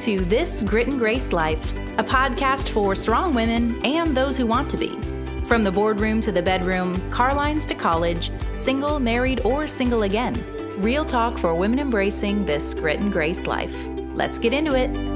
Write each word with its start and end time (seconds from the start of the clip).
to 0.00 0.24
This 0.24 0.62
Grit 0.62 0.88
and 0.88 0.98
Grace 0.98 1.30
Life, 1.30 1.72
a 1.98 2.02
podcast 2.02 2.70
for 2.70 2.94
strong 2.94 3.34
women 3.34 3.84
and 3.84 4.16
those 4.16 4.34
who 4.34 4.46
want 4.46 4.70
to 4.70 4.78
be. 4.78 4.98
From 5.46 5.62
the 5.62 5.70
boardroom 5.70 6.22
to 6.22 6.32
the 6.32 6.40
bedroom, 6.40 7.10
car 7.10 7.34
lines 7.34 7.66
to 7.66 7.74
college, 7.74 8.30
single, 8.56 8.98
married, 8.98 9.40
or 9.44 9.66
single 9.66 10.04
again. 10.04 10.42
Real 10.80 11.04
talk 11.04 11.36
for 11.36 11.54
women 11.54 11.78
embracing 11.78 12.46
this 12.46 12.72
grit 12.72 13.00
and 13.00 13.12
grace 13.12 13.46
life. 13.46 13.76
Let's 14.14 14.38
get 14.38 14.54
into 14.54 14.74
it. 14.74 15.09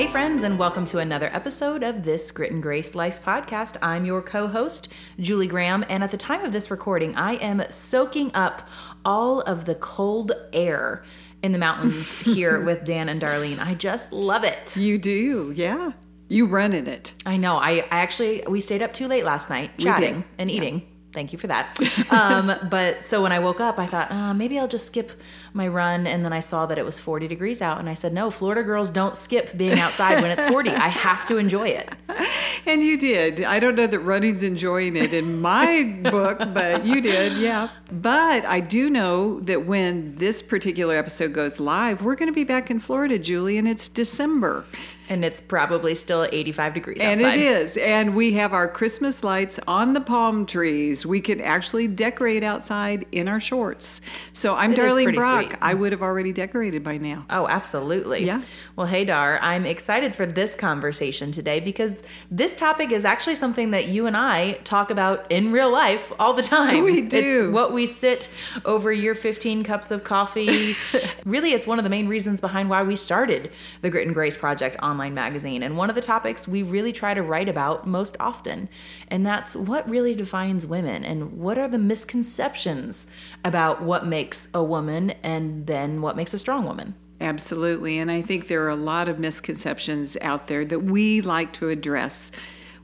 Hey, 0.00 0.06
friends, 0.06 0.44
and 0.44 0.58
welcome 0.58 0.86
to 0.86 0.98
another 0.98 1.28
episode 1.30 1.82
of 1.82 2.04
this 2.04 2.30
Grit 2.30 2.52
and 2.52 2.62
Grace 2.62 2.94
Life 2.94 3.22
podcast. 3.22 3.76
I'm 3.82 4.06
your 4.06 4.22
co 4.22 4.48
host, 4.48 4.88
Julie 5.18 5.46
Graham, 5.46 5.84
and 5.90 6.02
at 6.02 6.10
the 6.10 6.16
time 6.16 6.42
of 6.42 6.54
this 6.54 6.70
recording, 6.70 7.14
I 7.16 7.34
am 7.34 7.62
soaking 7.68 8.30
up 8.32 8.66
all 9.04 9.42
of 9.42 9.66
the 9.66 9.74
cold 9.74 10.32
air 10.54 11.04
in 11.42 11.52
the 11.52 11.58
mountains 11.58 12.10
here 12.22 12.64
with 12.64 12.86
Dan 12.86 13.10
and 13.10 13.20
Darlene. 13.20 13.58
I 13.58 13.74
just 13.74 14.10
love 14.10 14.42
it. 14.42 14.74
You 14.74 14.96
do, 14.96 15.52
yeah. 15.54 15.92
You 16.28 16.46
run 16.46 16.72
in 16.72 16.86
it. 16.86 17.12
I 17.26 17.36
know. 17.36 17.56
I, 17.56 17.80
I 17.80 18.00
actually, 18.00 18.42
we 18.48 18.62
stayed 18.62 18.80
up 18.80 18.94
too 18.94 19.06
late 19.06 19.26
last 19.26 19.50
night 19.50 19.76
chatting 19.76 20.24
and 20.38 20.50
eating. 20.50 20.89
Thank 21.12 21.32
you 21.32 21.38
for 21.38 21.46
that. 21.48 21.78
Um, 22.10 22.52
but 22.68 23.04
so 23.04 23.22
when 23.22 23.30
I 23.30 23.38
woke 23.38 23.60
up, 23.60 23.78
I 23.78 23.86
thought, 23.86 24.10
uh, 24.10 24.34
maybe 24.34 24.58
I'll 24.58 24.68
just 24.68 24.86
skip 24.88 25.12
my 25.52 25.68
run. 25.68 26.06
And 26.06 26.24
then 26.24 26.32
I 26.32 26.40
saw 26.40 26.66
that 26.66 26.76
it 26.76 26.84
was 26.84 26.98
40 26.98 27.28
degrees 27.28 27.62
out. 27.62 27.78
And 27.78 27.88
I 27.88 27.94
said, 27.94 28.12
no, 28.12 28.30
Florida 28.30 28.62
girls 28.64 28.90
don't 28.90 29.16
skip 29.16 29.56
being 29.56 29.78
outside 29.78 30.20
when 30.20 30.30
it's 30.30 30.44
40. 30.44 30.70
I 30.70 30.88
have 30.88 31.24
to 31.26 31.36
enjoy 31.36 31.68
it. 31.68 31.88
And 32.66 32.82
you 32.82 32.98
did. 32.98 33.42
I 33.42 33.58
don't 33.58 33.74
know 33.74 33.86
that 33.86 34.00
running's 34.00 34.42
enjoying 34.42 34.94
it 34.94 35.14
in 35.14 35.40
my 35.40 35.98
book, 36.02 36.38
but 36.52 36.84
you 36.84 37.00
did, 37.00 37.38
yeah. 37.38 37.70
But 37.90 38.44
I 38.44 38.60
do 38.60 38.90
know 38.90 39.40
that 39.40 39.64
when 39.66 40.14
this 40.16 40.42
particular 40.42 40.94
episode 40.96 41.32
goes 41.32 41.58
live, 41.58 42.02
we're 42.02 42.16
going 42.16 42.28
to 42.28 42.34
be 42.34 42.44
back 42.44 42.70
in 42.70 42.78
Florida, 42.78 43.18
Julie, 43.18 43.56
and 43.56 43.66
it's 43.66 43.88
December. 43.88 44.66
And 45.10 45.24
it's 45.24 45.40
probably 45.40 45.96
still 45.96 46.28
85 46.30 46.72
degrees 46.72 46.98
And 47.02 47.20
outside. 47.20 47.36
it 47.38 47.42
is. 47.42 47.76
And 47.76 48.14
we 48.14 48.34
have 48.34 48.52
our 48.52 48.68
Christmas 48.68 49.24
lights 49.24 49.58
on 49.66 49.92
the 49.92 50.00
palm 50.00 50.46
trees. 50.46 51.04
We 51.04 51.20
can 51.20 51.40
actually 51.40 51.88
decorate 51.88 52.44
outside 52.44 53.06
in 53.10 53.26
our 53.26 53.40
shorts. 53.40 54.00
So 54.32 54.54
I'm 54.54 54.72
It 54.72 54.78
Darlene 54.78 55.12
Brock. 55.16 55.46
sweet. 55.46 55.58
I 55.60 55.74
would 55.74 55.90
have 55.90 56.00
already 56.00 56.32
decorated 56.32 56.84
by 56.84 56.96
now. 56.98 57.26
Oh, 57.28 57.48
absolutely. 57.48 58.24
Yeah. 58.24 58.40
Well, 58.76 58.86
hey, 58.86 59.04
Dar, 59.04 59.40
I'm 59.42 59.66
excited 59.66 60.14
for 60.14 60.26
this 60.26 60.54
conversation 60.54 61.32
today 61.32 61.58
because 61.58 62.04
this 62.30 62.56
topic 62.56 62.92
is 62.92 63.04
actually 63.04 63.34
something 63.34 63.70
that 63.72 63.88
you 63.88 64.06
and 64.06 64.16
I 64.16 64.52
talk 64.62 64.92
about 64.92 65.28
in 65.28 65.50
real 65.50 65.70
life 65.72 66.12
all 66.20 66.34
the 66.34 66.42
time. 66.44 66.84
We 66.84 67.00
do. 67.00 67.46
It's 67.48 67.52
what 67.52 67.72
we 67.72 67.86
sit 67.86 68.28
over 68.64 68.92
your 68.92 69.16
15 69.16 69.64
cups 69.64 69.90
of 69.90 70.04
coffee. 70.04 70.76
really, 71.24 71.50
it's 71.52 71.66
one 71.66 71.80
of 71.80 71.82
the 71.82 71.90
main 71.90 72.06
reasons 72.06 72.40
behind 72.40 72.70
why 72.70 72.84
we 72.84 72.94
started 72.94 73.50
the 73.82 73.90
Grit 73.90 74.06
and 74.06 74.14
Grace 74.14 74.36
Project 74.36 74.76
online 74.80 74.99
magazine. 75.08 75.62
And 75.62 75.78
one 75.78 75.88
of 75.88 75.94
the 75.94 76.02
topics 76.02 76.46
we 76.46 76.62
really 76.62 76.92
try 76.92 77.14
to 77.14 77.22
write 77.22 77.48
about 77.48 77.86
most 77.86 78.16
often. 78.20 78.68
And 79.08 79.24
that's 79.24 79.56
what 79.56 79.88
really 79.88 80.14
defines 80.14 80.66
women 80.66 81.04
and 81.04 81.38
what 81.38 81.56
are 81.56 81.68
the 81.68 81.78
misconceptions 81.78 83.06
about 83.44 83.82
what 83.82 84.04
makes 84.04 84.48
a 84.52 84.62
woman 84.62 85.12
and 85.22 85.66
then 85.66 86.02
what 86.02 86.16
makes 86.16 86.34
a 86.34 86.38
strong 86.38 86.66
woman. 86.66 86.94
Absolutely. 87.20 87.98
And 87.98 88.10
I 88.10 88.22
think 88.22 88.48
there 88.48 88.64
are 88.64 88.70
a 88.70 88.76
lot 88.76 89.08
of 89.08 89.18
misconceptions 89.18 90.16
out 90.22 90.48
there 90.48 90.64
that 90.64 90.80
we 90.80 91.20
like 91.20 91.52
to 91.54 91.68
address. 91.68 92.32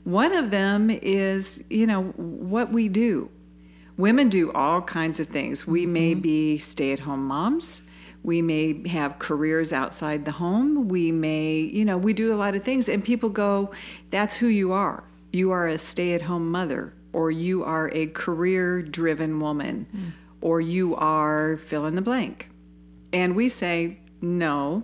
One 0.03 0.33
of 0.33 0.51
them 0.51 0.89
is, 0.89 1.63
you 1.69 1.85
know, 1.85 2.03
what 2.03 2.71
we 2.71 2.87
do. 2.87 3.29
Women 3.97 4.29
do 4.29 4.51
all 4.51 4.81
kinds 4.83 5.19
of 5.19 5.27
things. 5.27 5.65
We 5.65 5.87
may 5.87 6.11
mm-hmm. 6.11 6.21
be 6.21 6.57
stay 6.59 6.93
at 6.93 6.99
home 6.99 7.25
moms. 7.25 7.81
We 8.27 8.41
may 8.41 8.85
have 8.89 9.19
careers 9.19 9.71
outside 9.71 10.25
the 10.25 10.33
home. 10.33 10.89
We 10.89 11.13
may, 11.13 11.59
you 11.59 11.85
know, 11.85 11.97
we 11.97 12.11
do 12.11 12.33
a 12.33 12.35
lot 12.35 12.55
of 12.55 12.63
things. 12.63 12.89
And 12.89 13.01
people 13.01 13.29
go, 13.29 13.71
that's 14.09 14.35
who 14.35 14.47
you 14.47 14.73
are. 14.73 15.05
You 15.31 15.51
are 15.51 15.65
a 15.65 15.77
stay 15.77 16.13
at 16.13 16.23
home 16.23 16.51
mother, 16.51 16.93
or 17.13 17.31
you 17.31 17.63
are 17.63 17.89
a 17.93 18.07
career 18.07 18.81
driven 18.81 19.39
woman, 19.39 19.87
hmm. 19.91 20.09
or 20.41 20.59
you 20.59 20.93
are 20.97 21.55
fill 21.55 21.85
in 21.85 21.95
the 21.95 22.01
blank. 22.01 22.49
And 23.13 23.33
we 23.33 23.47
say, 23.47 23.97
no, 24.19 24.83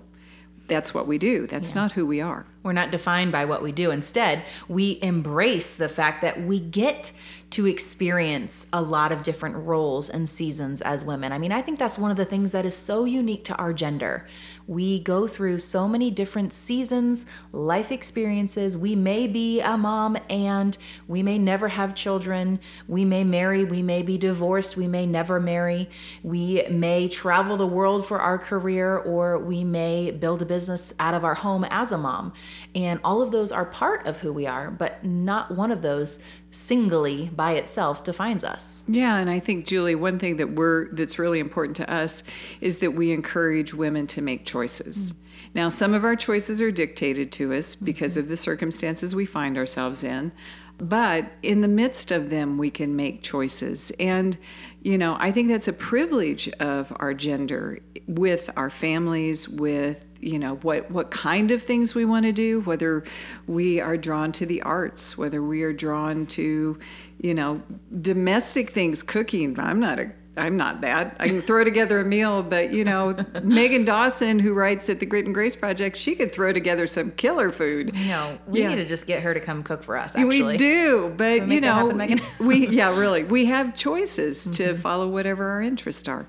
that's 0.70 0.94
what 0.94 1.06
we 1.06 1.18
do. 1.18 1.46
That's 1.46 1.76
not 1.76 1.92
who 1.92 2.06
we 2.06 2.22
are. 2.22 2.46
We're 2.64 2.72
not 2.72 2.92
defined 2.92 3.34
by 3.34 3.44
what 3.44 3.62
we 3.62 3.74
do. 3.74 3.92
Instead, 3.92 4.44
we 4.70 5.00
embrace 5.02 5.76
the 5.76 5.90
fact 5.90 6.22
that 6.22 6.42
we 6.44 6.62
get 6.62 7.12
to 7.54 7.68
experience 7.68 8.66
a 8.74 8.82
lot 8.82 9.12
of 9.12 9.22
different 9.22 9.56
roles 9.56 10.10
and 10.10 10.28
seasons 10.28 10.82
as 10.82 11.06
women. 11.06 11.32
I 11.32 11.38
mean, 11.38 11.52
I 11.52 11.62
think 11.62 11.78
that's 11.78 12.00
one 12.00 12.10
of 12.10 12.18
the 12.18 12.26
things 12.26 12.52
that 12.52 12.66
is 12.66 12.76
so 12.76 13.06
unique 13.06 13.44
to 13.46 13.56
our 13.58 13.74
gender. 13.74 14.28
We 14.68 15.00
go 15.00 15.28
through 15.28 15.60
so 15.60 15.88
many 15.88 16.10
different 16.12 16.54
seasons, 16.54 17.26
life 17.52 17.92
experiences. 17.92 18.78
We 18.78 18.96
may 18.96 19.28
be 19.28 19.60
a 19.62 19.78
mom 19.78 20.18
and 20.30 20.78
we 21.08 21.24
may 21.24 21.38
never 21.38 21.68
have 21.68 21.96
children. 21.96 22.60
We 22.88 23.06
may 23.06 23.24
marry, 23.24 23.64
we 23.64 23.82
may 23.82 24.04
be 24.04 24.18
divorced, 24.18 24.78
we 24.78 24.88
may 24.88 25.06
never 25.06 25.40
marry. 25.40 25.90
We 26.24 26.64
may 26.70 27.08
travel 27.08 27.58
the 27.58 27.68
world 27.68 28.06
for 28.06 28.20
our 28.20 28.38
career 28.38 28.98
or 28.98 29.40
we 29.40 29.64
may 29.64 30.12
build 30.12 30.42
a 30.42 30.46
business 30.46 30.94
out 31.00 31.14
of 31.14 31.26
our 31.26 31.36
home 31.36 31.66
as 31.66 31.92
a 31.92 31.98
mom. 31.98 32.34
And 32.76 33.00
all 33.04 33.22
of 33.22 33.32
those 33.32 33.52
are 33.52 33.66
part 33.66 34.06
of 34.08 34.18
who 34.18 34.32
we 34.32 34.48
are, 34.48 34.72
but 34.72 35.04
not 35.04 35.52
one 35.52 35.72
of 35.72 35.82
those 35.82 36.20
singly 36.54 37.32
by 37.36 37.54
itself 37.54 38.04
defines 38.04 38.44
us. 38.44 38.84
Yeah, 38.88 39.18
and 39.18 39.30
I 39.30 39.40
think 39.40 39.66
Julie, 39.66 39.96
one 39.96 40.20
thing 40.20 40.38
that 40.38 40.54
we're 40.54 40.94
that's 40.94 41.18
really 41.18 41.40
important 41.40 41.76
to 41.78 41.92
us 41.92 42.24
is 42.62 42.78
that 42.78 42.92
we 42.92 43.12
encourage 43.12 43.74
women 43.74 44.08
to 44.08 44.22
make 44.22 44.46
choices. 44.54 45.16
Now, 45.56 45.70
some 45.70 45.96
of 45.96 46.04
our 46.04 46.16
choices 46.16 46.62
are 46.62 46.72
dictated 46.72 47.32
to 47.34 47.54
us 47.54 47.74
because 47.74 48.18
of 48.18 48.28
the 48.28 48.38
circumstances 48.38 49.16
we 49.16 49.26
find 49.26 49.58
ourselves 49.58 50.04
in, 50.04 50.32
but 50.78 51.26
in 51.42 51.62
the 51.62 51.68
midst 51.68 52.12
of 52.12 52.30
them 52.30 52.60
we 52.60 52.70
can 52.70 52.96
make 52.96 53.24
choices. 53.24 53.92
And 54.00 54.38
you 54.84 54.98
know, 54.98 55.18
I 55.20 55.32
think 55.32 55.48
that's 55.48 55.68
a 55.68 55.74
privilege 55.74 56.50
of 56.60 56.96
our 56.98 57.16
gender 57.16 57.80
with 58.08 58.50
our 58.56 58.70
families 58.70 59.50
with 59.50 60.06
you 60.20 60.38
know 60.38 60.56
what 60.58 60.92
what 60.92 61.10
kind 61.10 61.52
of 61.52 61.64
things 61.64 61.96
we 61.96 62.04
want 62.04 62.26
to 62.26 62.34
do 62.34 62.60
whether 62.62 63.04
we 63.48 63.80
are 63.80 63.96
drawn 63.96 64.32
to 64.32 64.46
the 64.46 64.62
arts 64.62 65.18
whether 65.18 65.42
we 65.42 65.64
are 65.64 65.72
drawn 65.72 66.26
to 66.26 66.78
you 67.22 67.34
know 67.34 67.62
domestic 68.02 68.72
things 68.72 69.02
cooking 69.02 69.58
i'm 69.58 69.80
not 69.80 70.00
a 70.00 70.12
i'm 70.38 70.58
not 70.58 70.82
that 70.82 71.16
i 71.20 71.28
can 71.28 71.42
throw 71.42 71.64
together 71.64 72.00
a 72.00 72.06
meal 72.06 72.42
but 72.44 72.72
you 72.74 72.84
know 72.84 73.16
megan 73.44 73.86
dawson 73.86 74.40
who 74.40 74.54
writes 74.54 74.90
at 74.90 75.00
the 75.00 75.06
grit 75.06 75.26
and 75.26 75.34
grace 75.34 75.56
project 75.56 75.96
she 75.98 76.16
could 76.16 76.32
throw 76.32 76.52
together 76.52 76.88
some 76.88 77.12
killer 77.12 77.52
food. 77.52 77.96
You 77.96 78.08
know, 78.08 78.38
we 78.48 78.62
Yeah. 78.62 78.70
need 78.70 78.76
to 78.78 78.86
just 78.86 79.08
get 79.08 79.24
her 79.24 79.34
to 79.34 79.40
come 79.40 79.64
cook 79.64 79.84
for 79.84 79.96
us, 79.98 80.16
actually. 80.16 80.44
we 80.44 80.58
do 80.58 81.14
but 81.16 81.48
you 81.48 81.62
know 81.62 81.90
happen, 81.98 82.22
we 82.46 82.68
yeah 82.70 82.98
really. 82.98 83.24
We 83.24 83.46
have 83.46 83.76
choices 83.76 84.44
to 84.44 84.50
mm-hmm. 84.50 84.82
follow 84.82 85.08
whatever 85.08 85.50
our 85.50 85.62
interests 85.62 86.08
are. 86.08 86.26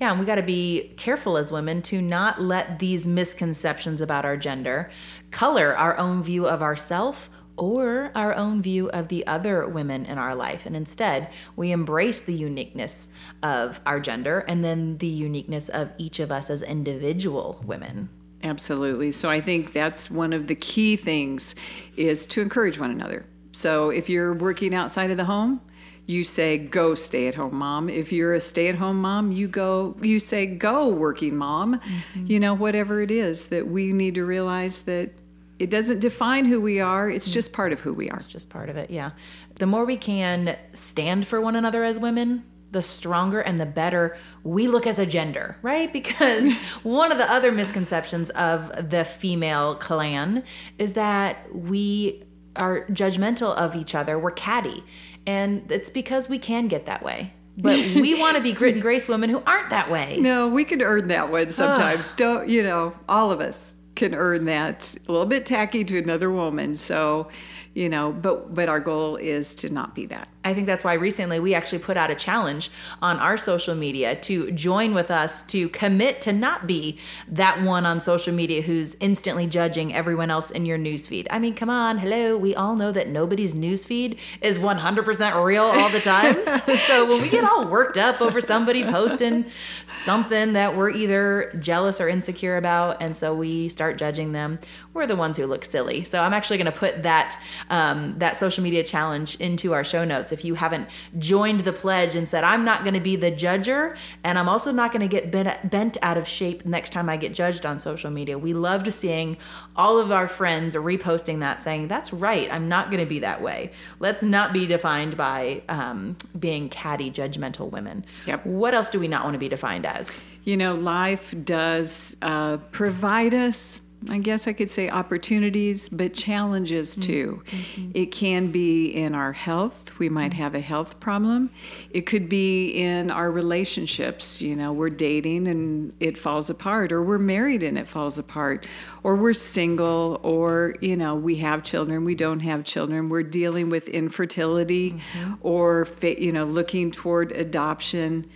Yeah, 0.00 0.12
and 0.12 0.18
we 0.18 0.24
got 0.24 0.36
to 0.36 0.42
be 0.42 0.94
careful 0.96 1.36
as 1.36 1.52
women 1.52 1.82
to 1.82 2.00
not 2.00 2.40
let 2.40 2.78
these 2.78 3.06
misconceptions 3.06 4.00
about 4.00 4.24
our 4.24 4.36
gender 4.36 4.90
color 5.30 5.76
our 5.76 5.96
own 5.98 6.22
view 6.22 6.46
of 6.46 6.62
ourself 6.62 7.30
or 7.56 8.10
our 8.14 8.34
own 8.34 8.62
view 8.62 8.88
of 8.90 9.08
the 9.08 9.26
other 9.26 9.68
women 9.68 10.06
in 10.06 10.16
our 10.16 10.34
life. 10.34 10.64
And 10.64 10.74
instead, 10.74 11.28
we 11.56 11.72
embrace 11.72 12.22
the 12.22 12.32
uniqueness 12.32 13.08
of 13.42 13.80
our 13.84 14.00
gender 14.00 14.40
and 14.48 14.64
then 14.64 14.96
the 14.96 15.06
uniqueness 15.06 15.68
of 15.68 15.92
each 15.98 16.20
of 16.20 16.32
us 16.32 16.48
as 16.48 16.62
individual 16.62 17.62
women. 17.66 18.08
Absolutely. 18.42 19.12
So 19.12 19.28
I 19.28 19.42
think 19.42 19.74
that's 19.74 20.10
one 20.10 20.32
of 20.32 20.46
the 20.46 20.54
key 20.54 20.96
things 20.96 21.54
is 21.96 22.24
to 22.26 22.40
encourage 22.40 22.78
one 22.78 22.90
another. 22.90 23.26
So 23.52 23.90
if 23.90 24.08
you're 24.08 24.32
working 24.32 24.74
outside 24.74 25.10
of 25.10 25.18
the 25.18 25.26
home, 25.26 25.60
you 26.06 26.24
say 26.24 26.58
go 26.58 26.94
stay 26.94 27.28
at 27.28 27.34
home 27.34 27.54
mom. 27.54 27.88
If 27.88 28.10
you're 28.10 28.34
a 28.34 28.40
stay 28.40 28.68
at 28.68 28.74
home 28.76 29.00
mom, 29.00 29.30
you 29.30 29.46
go 29.46 29.96
you 30.00 30.18
say 30.18 30.46
go 30.46 30.88
working 30.88 31.36
mom. 31.36 31.76
Mm-hmm. 31.76 32.26
You 32.26 32.40
know 32.40 32.54
whatever 32.54 33.00
it 33.00 33.10
is 33.10 33.44
that 33.46 33.68
we 33.68 33.92
need 33.92 34.16
to 34.16 34.24
realize 34.24 34.82
that 34.82 35.12
it 35.60 35.68
doesn't 35.68 36.00
define 36.00 36.46
who 36.46 36.58
we 36.58 36.80
are, 36.80 37.10
it's 37.10 37.28
mm. 37.28 37.32
just 37.32 37.52
part 37.52 37.72
of 37.72 37.80
who 37.80 37.92
we 37.92 38.08
are. 38.08 38.16
It's 38.16 38.26
just 38.26 38.48
part 38.48 38.70
of 38.70 38.76
it, 38.78 38.90
yeah. 38.90 39.10
The 39.56 39.66
more 39.66 39.84
we 39.84 39.98
can 39.98 40.56
stand 40.72 41.26
for 41.26 41.38
one 41.40 41.54
another 41.54 41.84
as 41.84 41.98
women, 41.98 42.44
the 42.72 42.82
stronger 42.82 43.40
and 43.40 43.58
the 43.58 43.66
better 43.66 44.16
we 44.42 44.68
look 44.68 44.86
as 44.86 44.98
a 44.98 45.04
gender, 45.04 45.56
right? 45.60 45.92
Because 46.00 46.52
one 46.82 47.12
of 47.12 47.18
the 47.18 47.30
other 47.30 47.52
misconceptions 47.52 48.30
of 48.30 48.90
the 48.90 49.04
female 49.04 49.74
clan 49.74 50.44
is 50.78 50.94
that 50.94 51.54
we 51.54 52.24
are 52.56 52.86
judgmental 52.86 53.54
of 53.54 53.76
each 53.76 53.94
other, 53.94 54.18
we're 54.18 54.30
catty. 54.30 54.82
And 55.26 55.70
it's 55.70 55.90
because 55.90 56.30
we 56.30 56.38
can 56.38 56.68
get 56.68 56.86
that 56.86 57.02
way. 57.02 57.34
But 57.58 57.76
we 57.96 58.14
want 58.20 58.38
to 58.38 58.42
be 58.42 58.54
grit 58.54 58.74
and 58.74 58.82
grace 58.82 59.08
women 59.08 59.28
who 59.28 59.42
aren't 59.46 59.68
that 59.70 59.90
way. 59.90 60.16
No, 60.18 60.48
we 60.48 60.64
can 60.64 60.80
earn 60.80 61.08
that 61.08 61.30
one 61.30 61.50
sometimes. 61.50 62.14
Don't 62.14 62.48
you 62.48 62.62
know? 62.62 62.94
All 63.08 63.30
of 63.30 63.40
us 63.40 63.74
can 64.00 64.14
earn 64.14 64.46
that 64.46 64.96
a 65.06 65.12
little 65.12 65.26
bit 65.26 65.44
tacky 65.44 65.84
to 65.84 65.98
another 65.98 66.30
woman. 66.30 66.74
So, 66.74 67.28
you 67.74 67.88
know 67.88 68.12
but 68.12 68.52
but 68.52 68.68
our 68.68 68.80
goal 68.80 69.16
is 69.16 69.54
to 69.54 69.70
not 69.70 69.94
be 69.94 70.06
that 70.06 70.28
I 70.42 70.54
think 70.54 70.66
that's 70.66 70.82
why 70.82 70.94
recently 70.94 71.38
we 71.38 71.54
actually 71.54 71.80
put 71.80 71.96
out 71.96 72.10
a 72.10 72.14
challenge 72.14 72.70
on 73.02 73.18
our 73.18 73.36
social 73.36 73.74
media 73.74 74.16
to 74.16 74.50
join 74.52 74.94
with 74.94 75.10
us 75.10 75.42
to 75.44 75.68
commit 75.68 76.22
to 76.22 76.32
not 76.32 76.66
be 76.66 76.98
that 77.28 77.62
one 77.62 77.84
on 77.84 78.00
social 78.00 78.32
media 78.32 78.62
who's 78.62 78.96
instantly 79.00 79.46
judging 79.46 79.92
everyone 79.92 80.30
else 80.30 80.50
in 80.50 80.64
your 80.64 80.78
newsfeed. 80.78 81.26
I 81.30 81.38
mean, 81.38 81.54
come 81.54 81.68
on, 81.68 81.98
hello. 81.98 82.38
We 82.38 82.54
all 82.54 82.74
know 82.74 82.90
that 82.90 83.08
nobody's 83.08 83.54
newsfeed 83.54 84.16
is 84.40 84.58
100% 84.58 85.44
real 85.44 85.64
all 85.64 85.90
the 85.90 86.00
time. 86.00 86.36
so 86.86 87.06
when 87.06 87.20
we 87.20 87.28
get 87.28 87.44
all 87.44 87.68
worked 87.68 87.98
up 87.98 88.22
over 88.22 88.40
somebody 88.40 88.82
posting 88.82 89.44
something 89.86 90.54
that 90.54 90.74
we're 90.74 90.90
either 90.90 91.54
jealous 91.60 92.00
or 92.00 92.08
insecure 92.08 92.56
about, 92.56 93.02
and 93.02 93.14
so 93.14 93.34
we 93.34 93.68
start 93.68 93.89
judging 93.98 94.32
them, 94.32 94.58
we're 94.94 95.06
the 95.06 95.16
ones 95.16 95.36
who 95.36 95.46
look 95.46 95.64
silly. 95.64 96.04
So 96.04 96.22
I'm 96.22 96.34
actually 96.34 96.58
going 96.58 96.72
to 96.72 96.78
put 96.78 97.02
that 97.02 97.38
um, 97.68 98.18
that 98.18 98.36
social 98.36 98.62
media 98.62 98.82
challenge 98.82 99.36
into 99.36 99.72
our 99.72 99.84
show 99.84 100.04
notes 100.04 100.32
if 100.32 100.44
you 100.44 100.54
haven't 100.54 100.88
joined 101.18 101.60
the 101.60 101.72
pledge 101.72 102.14
and 102.14 102.28
said, 102.28 102.44
I'm 102.44 102.64
not 102.64 102.82
going 102.82 102.94
to 102.94 103.00
be 103.00 103.16
the 103.16 103.30
judger, 103.30 103.96
and 104.24 104.38
I'm 104.38 104.48
also 104.48 104.72
not 104.72 104.92
going 104.92 105.02
to 105.02 105.08
get 105.08 105.30
bent, 105.30 105.70
bent 105.70 105.96
out 106.02 106.16
of 106.16 106.26
shape 106.26 106.64
next 106.64 106.90
time 106.90 107.08
I 107.08 107.16
get 107.16 107.34
judged 107.34 107.66
on 107.66 107.78
social 107.78 108.10
media. 108.10 108.38
We 108.38 108.54
loved 108.54 108.92
seeing 108.92 109.36
all 109.76 109.98
of 109.98 110.10
our 110.10 110.28
friends 110.28 110.74
reposting 110.74 111.40
that, 111.40 111.60
saying, 111.60 111.88
That's 111.88 112.12
right, 112.12 112.52
I'm 112.52 112.68
not 112.68 112.90
going 112.90 113.02
to 113.02 113.08
be 113.08 113.20
that 113.20 113.42
way. 113.42 113.70
Let's 113.98 114.22
not 114.22 114.52
be 114.52 114.66
defined 114.66 115.16
by 115.16 115.62
um, 115.68 116.16
being 116.38 116.68
catty, 116.68 117.10
judgmental 117.10 117.70
women. 117.70 118.04
Yep. 118.26 118.46
What 118.46 118.74
else 118.74 118.90
do 118.90 119.00
we 119.00 119.08
not 119.08 119.24
want 119.24 119.34
to 119.34 119.38
be 119.38 119.48
defined 119.48 119.86
as? 119.86 120.22
You 120.44 120.56
know, 120.56 120.74
life 120.74 121.34
does 121.44 122.16
uh, 122.22 122.58
provide 122.72 123.34
us 123.34 123.80
I 124.08 124.18
guess 124.18 124.46
I 124.46 124.54
could 124.54 124.70
say 124.70 124.88
opportunities, 124.88 125.88
but 125.88 126.14
challenges 126.14 126.92
mm-hmm. 126.92 127.02
too. 127.02 127.42
Mm-hmm. 127.50 127.90
It 127.92 128.06
can 128.06 128.50
be 128.50 128.88
in 128.88 129.14
our 129.14 129.32
health. 129.32 129.98
We 129.98 130.08
might 130.08 130.32
have 130.32 130.54
a 130.54 130.60
health 130.60 130.98
problem. 131.00 131.50
It 131.90 132.02
could 132.06 132.28
be 132.28 132.70
in 132.70 133.10
our 133.10 133.30
relationships. 133.30 134.40
You 134.40 134.56
know, 134.56 134.72
we're 134.72 134.88
dating 134.88 135.48
and 135.48 135.92
it 136.00 136.16
falls 136.16 136.48
apart, 136.48 136.92
or 136.92 137.02
we're 137.02 137.18
married 137.18 137.62
and 137.62 137.76
it 137.76 137.86
falls 137.86 138.18
apart, 138.18 138.66
or 139.02 139.16
we're 139.16 139.34
single, 139.34 140.18
or, 140.22 140.76
you 140.80 140.96
know, 140.96 141.14
we 141.14 141.36
have 141.36 141.62
children, 141.62 142.04
we 142.04 142.14
don't 142.14 142.40
have 142.40 142.64
children. 142.64 143.10
We're 143.10 143.22
dealing 143.22 143.68
with 143.68 143.86
infertility 143.88 144.92
mm-hmm. 144.92 145.34
or, 145.42 145.86
you 146.02 146.32
know, 146.32 146.44
looking 146.44 146.90
toward 146.90 147.32
adoption. 147.32 148.30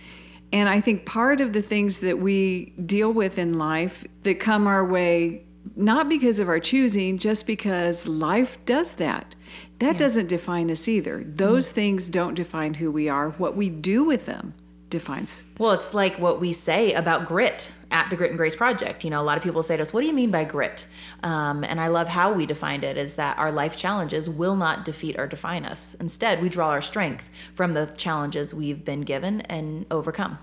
And 0.55 0.69
I 0.69 0.79
think 0.79 1.05
part 1.05 1.41
of 1.41 1.51
the 1.51 1.61
things 1.61 1.99
that 1.99 2.17
we 2.17 2.73
deal 2.85 3.11
with 3.11 3.37
in 3.37 3.57
life 3.57 4.05
that 4.23 4.39
come 4.39 4.67
our 4.67 4.85
way 4.85 5.43
not 5.75 6.07
because 6.07 6.39
of 6.39 6.47
our 6.47 6.61
choosing, 6.61 7.17
just 7.17 7.45
because 7.45 8.07
life 8.07 8.57
does 8.65 8.95
that. 8.95 9.35
That 9.79 9.93
yeah. 9.93 9.99
doesn't 9.99 10.27
define 10.27 10.71
us 10.71 10.87
either. 10.87 11.25
Those 11.25 11.69
mm 11.69 11.73
things 11.73 12.09
don't 12.09 12.35
define 12.35 12.75
who 12.75 12.89
we 12.89 13.09
are. 13.09 13.31
What 13.31 13.57
we 13.57 13.69
do 13.69 14.05
with 14.05 14.27
them 14.27 14.53
defines. 14.97 15.43
Well, 15.57 15.71
it's 15.71 15.93
like 15.93 16.17
what 16.19 16.39
we 16.39 16.53
say 16.53 16.93
about 16.93 17.25
grit 17.25 17.71
at 17.91 18.09
the 18.09 18.15
Grit 18.15 18.31
and 18.31 18.37
Grace 18.37 18.55
Project. 18.55 19.03
You 19.03 19.09
know, 19.09 19.21
a 19.21 19.23
lot 19.23 19.37
of 19.37 19.43
people 19.43 19.63
say 19.63 19.77
to 19.77 19.81
us, 19.81 19.93
What 19.93 20.01
do 20.01 20.07
you 20.07 20.13
mean 20.13 20.31
by 20.31 20.43
grit? 20.43 20.85
Um, 21.23 21.63
and 21.63 21.79
I 21.79 21.87
love 21.87 22.07
how 22.07 22.33
we 22.33 22.45
defined 22.45 22.83
it 22.83 22.97
is 22.97 23.15
that 23.15 23.37
our 23.37 23.51
life 23.51 23.77
challenges 23.77 24.29
will 24.29 24.55
not 24.55 24.85
defeat 24.85 25.17
or 25.17 25.27
define 25.27 25.65
us. 25.65 25.95
Instead, 25.99 26.41
we 26.41 26.49
draw 26.49 26.69
our 26.69 26.81
strength 26.81 27.29
from 27.53 27.73
the 27.73 27.85
challenges 27.97 28.53
we've 28.53 28.83
been 28.83 29.01
given 29.01 29.41
and 29.41 29.85
overcome. 29.91 30.37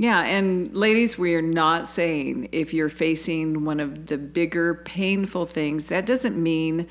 Yeah, 0.00 0.22
and 0.22 0.72
ladies, 0.76 1.18
we 1.18 1.34
are 1.34 1.42
not 1.42 1.88
saying 1.88 2.50
if 2.52 2.72
you're 2.72 2.88
facing 2.88 3.64
one 3.64 3.80
of 3.80 4.06
the 4.06 4.16
bigger 4.16 4.76
painful 4.84 5.44
things, 5.44 5.88
that 5.88 6.06
doesn't 6.06 6.40
mean 6.40 6.86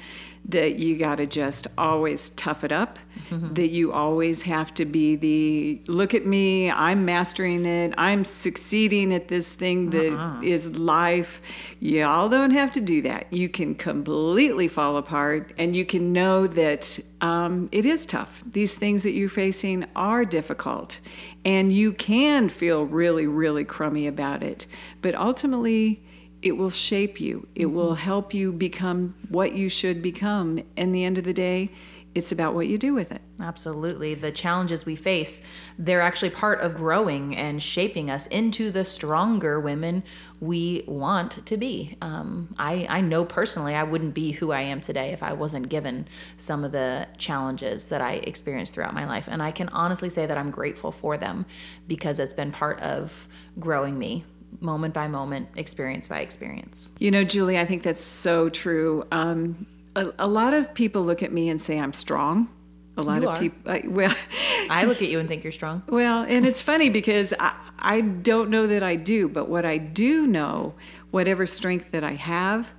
that 0.49 0.79
you 0.79 0.97
got 0.97 1.15
to 1.15 1.25
just 1.25 1.67
always 1.77 2.29
tough 2.31 2.65
it 2.65 2.71
up, 2.73 2.99
mm-hmm. 3.29 3.53
that 3.53 3.69
you 3.69 3.93
always 3.93 4.41
have 4.41 4.73
to 4.73 4.85
be 4.85 5.15
the 5.15 5.81
look 5.91 6.13
at 6.13 6.25
me, 6.25 6.69
I'm 6.69 7.05
mastering 7.05 7.65
it, 7.65 7.93
I'm 7.97 8.25
succeeding 8.25 9.13
at 9.13 9.29
this 9.29 9.53
thing 9.53 9.89
that 9.91 10.13
uh-uh. 10.13 10.41
is 10.41 10.77
life. 10.77 11.41
Y'all 11.79 12.27
don't 12.29 12.51
have 12.51 12.71
to 12.73 12.81
do 12.81 13.01
that. 13.03 13.31
You 13.31 13.49
can 13.49 13.75
completely 13.75 14.67
fall 14.67 14.97
apart 14.97 15.53
and 15.57 15.75
you 15.75 15.85
can 15.85 16.13
know 16.13 16.47
that 16.47 16.99
um, 17.19 17.67
it 17.71 17.85
is 17.85 18.05
tough. 18.05 18.43
These 18.49 18.75
things 18.75 19.03
that 19.03 19.11
you're 19.11 19.29
facing 19.29 19.85
are 19.95 20.23
difficult 20.23 20.99
and 21.47 21.71
you 21.71 21.93
can 21.93 22.49
feel 22.49 22.85
really, 22.85 23.25
really 23.25 23.63
crummy 23.63 24.05
about 24.05 24.43
it. 24.43 24.67
But 25.01 25.15
ultimately, 25.15 26.03
it 26.41 26.57
will 26.57 26.69
shape 26.69 27.21
you. 27.21 27.47
It 27.55 27.67
mm-hmm. 27.67 27.75
will 27.75 27.95
help 27.95 28.33
you 28.33 28.51
become 28.51 29.15
what 29.29 29.53
you 29.53 29.69
should 29.69 30.01
become. 30.01 30.61
In 30.75 30.91
the 30.91 31.05
end 31.05 31.17
of 31.17 31.23
the 31.23 31.31
day, 31.31 31.69
it's 32.17 32.31
about 32.31 32.55
what 32.55 32.67
you 32.67 32.77
do 32.77 32.93
with 32.93 33.11
it. 33.11 33.21
Absolutely. 33.39 34.15
The 34.15 34.31
challenges 34.31 34.85
we 34.85 34.95
face, 34.95 35.43
they're 35.77 36.01
actually 36.01 36.31
part 36.31 36.59
of 36.61 36.75
growing 36.75 37.35
and 37.35 37.61
shaping 37.61 38.09
us 38.09 38.25
into 38.27 38.71
the 38.71 38.83
stronger 38.83 39.59
women 39.59 40.03
we 40.41 40.83
want 40.87 41.45
to 41.45 41.57
be. 41.57 41.95
Um, 42.01 42.55
I, 42.57 42.87
I 42.89 43.01
know 43.01 43.23
personally 43.23 43.75
I 43.75 43.83
wouldn't 43.83 44.13
be 44.13 44.31
who 44.31 44.51
I 44.51 44.61
am 44.61 44.81
today 44.81 45.11
if 45.11 45.21
I 45.21 45.33
wasn't 45.33 45.69
given 45.69 46.07
some 46.37 46.63
of 46.63 46.71
the 46.71 47.07
challenges 47.17 47.85
that 47.85 48.01
I 48.01 48.13
experienced 48.13 48.73
throughout 48.73 48.93
my 48.93 49.05
life. 49.05 49.27
And 49.29 49.41
I 49.41 49.51
can 49.51 49.69
honestly 49.69 50.09
say 50.09 50.25
that 50.25 50.37
I'm 50.37 50.49
grateful 50.49 50.91
for 50.91 51.17
them 51.17 51.45
because 51.87 52.19
it's 52.19 52.33
been 52.33 52.51
part 52.51 52.81
of 52.81 53.27
growing 53.59 53.99
me 53.99 54.25
moment 54.59 54.93
by 54.93 55.07
moment, 55.07 55.49
experience 55.55 56.07
by 56.07 56.21
experience. 56.21 56.89
You 56.99 57.11
know, 57.11 57.23
Julie, 57.23 57.59
I 57.59 57.65
think 57.65 57.83
that's 57.83 58.01
so 58.01 58.49
true. 58.49 59.05
Um, 59.11 59.67
a, 59.97 60.13
a, 60.19 60.27
lot 60.27 60.53
of 60.53 60.73
people 60.73 61.03
look 61.03 61.23
at 61.23 61.31
me 61.31 61.49
and 61.49 61.61
say 61.61 61.79
I'm 61.79 61.93
strong. 61.93 62.49
A 62.97 63.01
lot 63.01 63.21
you 63.21 63.29
of 63.29 63.39
people, 63.39 63.71
I, 63.71 63.83
well, 63.85 64.15
I 64.69 64.85
look 64.85 65.01
at 65.01 65.09
you 65.09 65.19
and 65.19 65.29
think 65.29 65.43
you're 65.43 65.51
strong. 65.51 65.83
Well, 65.87 66.23
and 66.23 66.45
it's 66.45 66.61
funny 66.61 66.89
because 66.89 67.33
I, 67.39 67.53
I 67.77 68.01
don't 68.01 68.49
know 68.49 68.65
that 68.67 68.81
I 68.81 68.95
do, 68.95 69.29
but 69.29 69.49
what 69.49 69.65
I 69.65 69.77
do 69.77 70.25
know, 70.25 70.73
whatever 71.11 71.45
strength 71.45 71.91
that 71.91 72.03
I 72.03 72.13
have, 72.13 72.71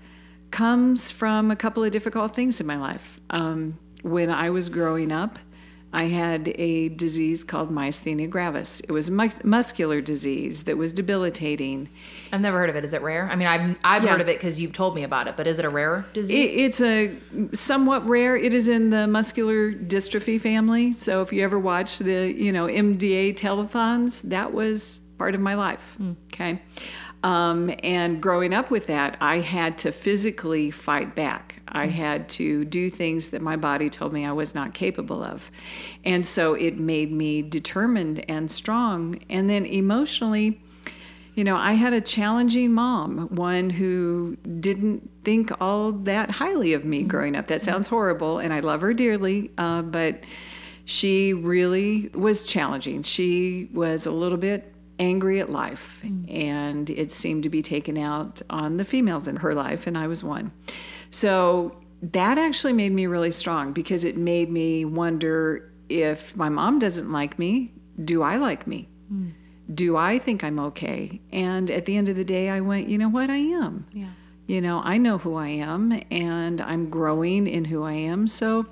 comes 0.50 1.10
from 1.10 1.50
a 1.50 1.56
couple 1.56 1.84
of 1.84 1.92
difficult 1.92 2.34
things 2.34 2.60
in 2.60 2.66
my 2.66 2.76
life. 2.76 3.20
Um, 3.30 3.78
when 4.02 4.30
I 4.30 4.50
was 4.50 4.68
growing 4.68 5.12
up, 5.12 5.38
I 5.92 6.04
had 6.04 6.48
a 6.56 6.90
disease 6.90 7.44
called 7.44 7.70
myasthenia 7.70 8.28
gravis. 8.28 8.80
It 8.80 8.92
was 8.92 9.08
a 9.08 9.12
mus- 9.12 9.42
muscular 9.42 10.00
disease 10.00 10.64
that 10.64 10.76
was 10.76 10.92
debilitating. 10.92 11.88
I've 12.30 12.42
never 12.42 12.58
heard 12.58 12.68
of 12.68 12.76
it. 12.76 12.84
Is 12.84 12.92
it 12.92 13.00
rare? 13.00 13.28
I 13.30 13.36
mean, 13.36 13.48
I've, 13.48 13.76
I've 13.84 14.04
yeah. 14.04 14.10
heard 14.10 14.20
of 14.20 14.28
it 14.28 14.36
because 14.36 14.60
you've 14.60 14.74
told 14.74 14.94
me 14.94 15.02
about 15.02 15.28
it, 15.28 15.36
but 15.36 15.46
is 15.46 15.58
it 15.58 15.64
a 15.64 15.70
rare 15.70 16.04
disease? 16.12 16.50
It, 16.50 16.60
it's 16.60 16.80
a 16.80 17.56
somewhat 17.56 18.06
rare. 18.06 18.36
It 18.36 18.52
is 18.52 18.68
in 18.68 18.90
the 18.90 19.06
muscular 19.06 19.72
dystrophy 19.72 20.38
family. 20.38 20.92
So 20.92 21.22
if 21.22 21.32
you 21.32 21.42
ever 21.42 21.58
watch 21.58 21.98
the, 21.98 22.32
you 22.32 22.52
know, 22.52 22.66
MDA 22.66 23.38
telethons, 23.38 24.20
that 24.22 24.52
was 24.52 25.00
part 25.16 25.34
of 25.34 25.40
my 25.40 25.54
life. 25.54 25.96
Mm. 25.98 26.16
Okay. 26.26 26.62
Um, 27.22 27.74
and 27.82 28.22
growing 28.22 28.54
up 28.54 28.70
with 28.70 28.86
that, 28.86 29.16
I 29.20 29.40
had 29.40 29.78
to 29.78 29.92
physically 29.92 30.70
fight 30.70 31.14
back. 31.14 31.57
I 31.72 31.86
had 31.86 32.28
to 32.30 32.64
do 32.64 32.90
things 32.90 33.28
that 33.28 33.42
my 33.42 33.56
body 33.56 33.90
told 33.90 34.12
me 34.12 34.24
I 34.24 34.32
was 34.32 34.54
not 34.54 34.74
capable 34.74 35.22
of. 35.22 35.50
And 36.04 36.26
so 36.26 36.54
it 36.54 36.78
made 36.78 37.12
me 37.12 37.42
determined 37.42 38.24
and 38.28 38.50
strong. 38.50 39.20
And 39.28 39.48
then 39.48 39.66
emotionally, 39.66 40.60
you 41.34 41.44
know, 41.44 41.56
I 41.56 41.74
had 41.74 41.92
a 41.92 42.00
challenging 42.00 42.72
mom, 42.72 43.28
one 43.28 43.70
who 43.70 44.36
didn't 44.58 45.08
think 45.22 45.52
all 45.60 45.92
that 45.92 46.32
highly 46.32 46.72
of 46.72 46.84
me 46.84 47.04
growing 47.04 47.36
up. 47.36 47.46
That 47.46 47.62
sounds 47.62 47.86
horrible, 47.86 48.40
and 48.40 48.52
I 48.52 48.58
love 48.58 48.80
her 48.80 48.92
dearly, 48.92 49.52
uh, 49.56 49.82
but 49.82 50.24
she 50.84 51.32
really 51.32 52.08
was 52.12 52.42
challenging. 52.42 53.04
She 53.04 53.68
was 53.72 54.04
a 54.04 54.10
little 54.10 54.36
bit 54.36 54.74
angry 54.98 55.38
at 55.38 55.48
life, 55.48 56.00
mm. 56.04 56.28
and 56.34 56.90
it 56.90 57.12
seemed 57.12 57.44
to 57.44 57.48
be 57.48 57.62
taken 57.62 57.96
out 57.96 58.42
on 58.50 58.76
the 58.76 58.84
females 58.84 59.28
in 59.28 59.36
her 59.36 59.54
life, 59.54 59.86
and 59.86 59.96
I 59.96 60.08
was 60.08 60.24
one. 60.24 60.50
So 61.10 61.80
that 62.02 62.38
actually 62.38 62.72
made 62.72 62.92
me 62.92 63.06
really 63.06 63.30
strong 63.32 63.72
because 63.72 64.04
it 64.04 64.16
made 64.16 64.50
me 64.50 64.84
wonder 64.84 65.72
if 65.88 66.36
my 66.36 66.48
mom 66.48 66.78
doesn't 66.78 67.10
like 67.10 67.38
me, 67.38 67.72
do 68.04 68.22
I 68.22 68.36
like 68.36 68.66
me? 68.66 68.88
Mm. 69.12 69.32
Do 69.74 69.96
I 69.96 70.18
think 70.18 70.44
I'm 70.44 70.58
okay? 70.58 71.20
And 71.32 71.70
at 71.70 71.84
the 71.84 71.96
end 71.96 72.08
of 72.08 72.16
the 72.16 72.24
day, 72.24 72.50
I 72.50 72.60
went, 72.60 72.88
you 72.88 72.98
know 72.98 73.08
what? 73.08 73.30
I 73.30 73.36
am. 73.36 73.86
Yeah. 73.92 74.10
You 74.46 74.60
know, 74.62 74.80
I 74.82 74.96
know 74.96 75.18
who 75.18 75.34
I 75.34 75.48
am 75.48 76.02
and 76.10 76.60
I'm 76.60 76.88
growing 76.88 77.46
in 77.46 77.66
who 77.66 77.82
I 77.82 77.92
am. 77.92 78.26
So 78.26 78.66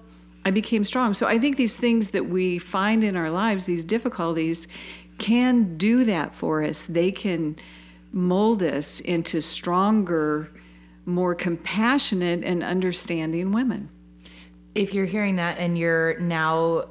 I 0.44 0.50
became 0.50 0.84
strong. 0.84 1.12
So 1.12 1.26
I 1.26 1.38
think 1.38 1.56
these 1.56 1.76
things 1.76 2.10
that 2.10 2.26
we 2.26 2.58
find 2.58 3.04
in 3.04 3.16
our 3.16 3.30
lives, 3.30 3.64
these 3.64 3.84
difficulties, 3.84 4.68
can 5.18 5.76
do 5.76 6.04
that 6.04 6.34
for 6.34 6.62
us. 6.62 6.86
They 6.86 7.12
can 7.12 7.56
mold 8.12 8.62
us 8.62 9.00
into 9.00 9.42
stronger, 9.42 10.50
more 11.06 11.34
compassionate 11.34 12.44
and 12.44 12.62
understanding 12.62 13.52
women. 13.52 13.88
If 14.74 14.92
you're 14.92 15.06
hearing 15.06 15.36
that 15.36 15.58
and 15.58 15.78
you're 15.78 16.18
now 16.18 16.86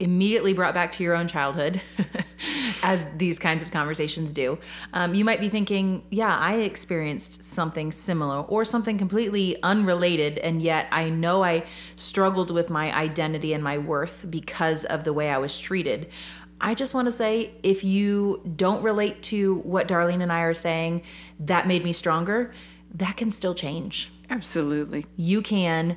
immediately 0.00 0.52
brought 0.52 0.74
back 0.74 0.92
to 0.92 1.02
your 1.02 1.14
own 1.14 1.28
childhood, 1.28 1.80
as 2.82 3.06
these 3.16 3.38
kinds 3.38 3.62
of 3.62 3.70
conversations 3.70 4.32
do, 4.32 4.58
um, 4.92 5.14
you 5.14 5.24
might 5.24 5.40
be 5.40 5.48
thinking, 5.48 6.04
yeah, 6.10 6.36
I 6.36 6.54
experienced 6.54 7.44
something 7.44 7.92
similar 7.92 8.40
or 8.42 8.64
something 8.64 8.96
completely 8.96 9.60
unrelated, 9.62 10.38
and 10.38 10.62
yet 10.62 10.86
I 10.90 11.10
know 11.10 11.44
I 11.44 11.64
struggled 11.96 12.50
with 12.50 12.70
my 12.70 12.94
identity 12.96 13.52
and 13.52 13.62
my 13.62 13.78
worth 13.78 14.26
because 14.30 14.84
of 14.84 15.04
the 15.04 15.12
way 15.12 15.30
I 15.30 15.38
was 15.38 15.58
treated. 15.58 16.08
I 16.60 16.74
just 16.74 16.94
want 16.94 17.06
to 17.06 17.12
say 17.12 17.52
if 17.62 17.84
you 17.84 18.42
don't 18.56 18.82
relate 18.82 19.22
to 19.24 19.60
what 19.60 19.86
Darlene 19.86 20.22
and 20.22 20.32
I 20.32 20.40
are 20.40 20.54
saying, 20.54 21.02
that 21.40 21.68
made 21.68 21.84
me 21.84 21.92
stronger, 21.92 22.52
that 22.94 23.16
can 23.16 23.30
still 23.30 23.54
change. 23.54 24.10
Absolutely. 24.30 25.06
You 25.16 25.42
can 25.42 25.96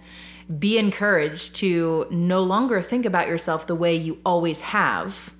be 0.59 0.77
encouraged 0.77 1.55
to 1.55 2.07
no 2.09 2.41
longer 2.41 2.81
think 2.81 3.05
about 3.05 3.27
yourself 3.27 3.67
the 3.67 3.75
way 3.75 3.95
you 3.95 4.19
always 4.25 4.59
have. 4.61 5.31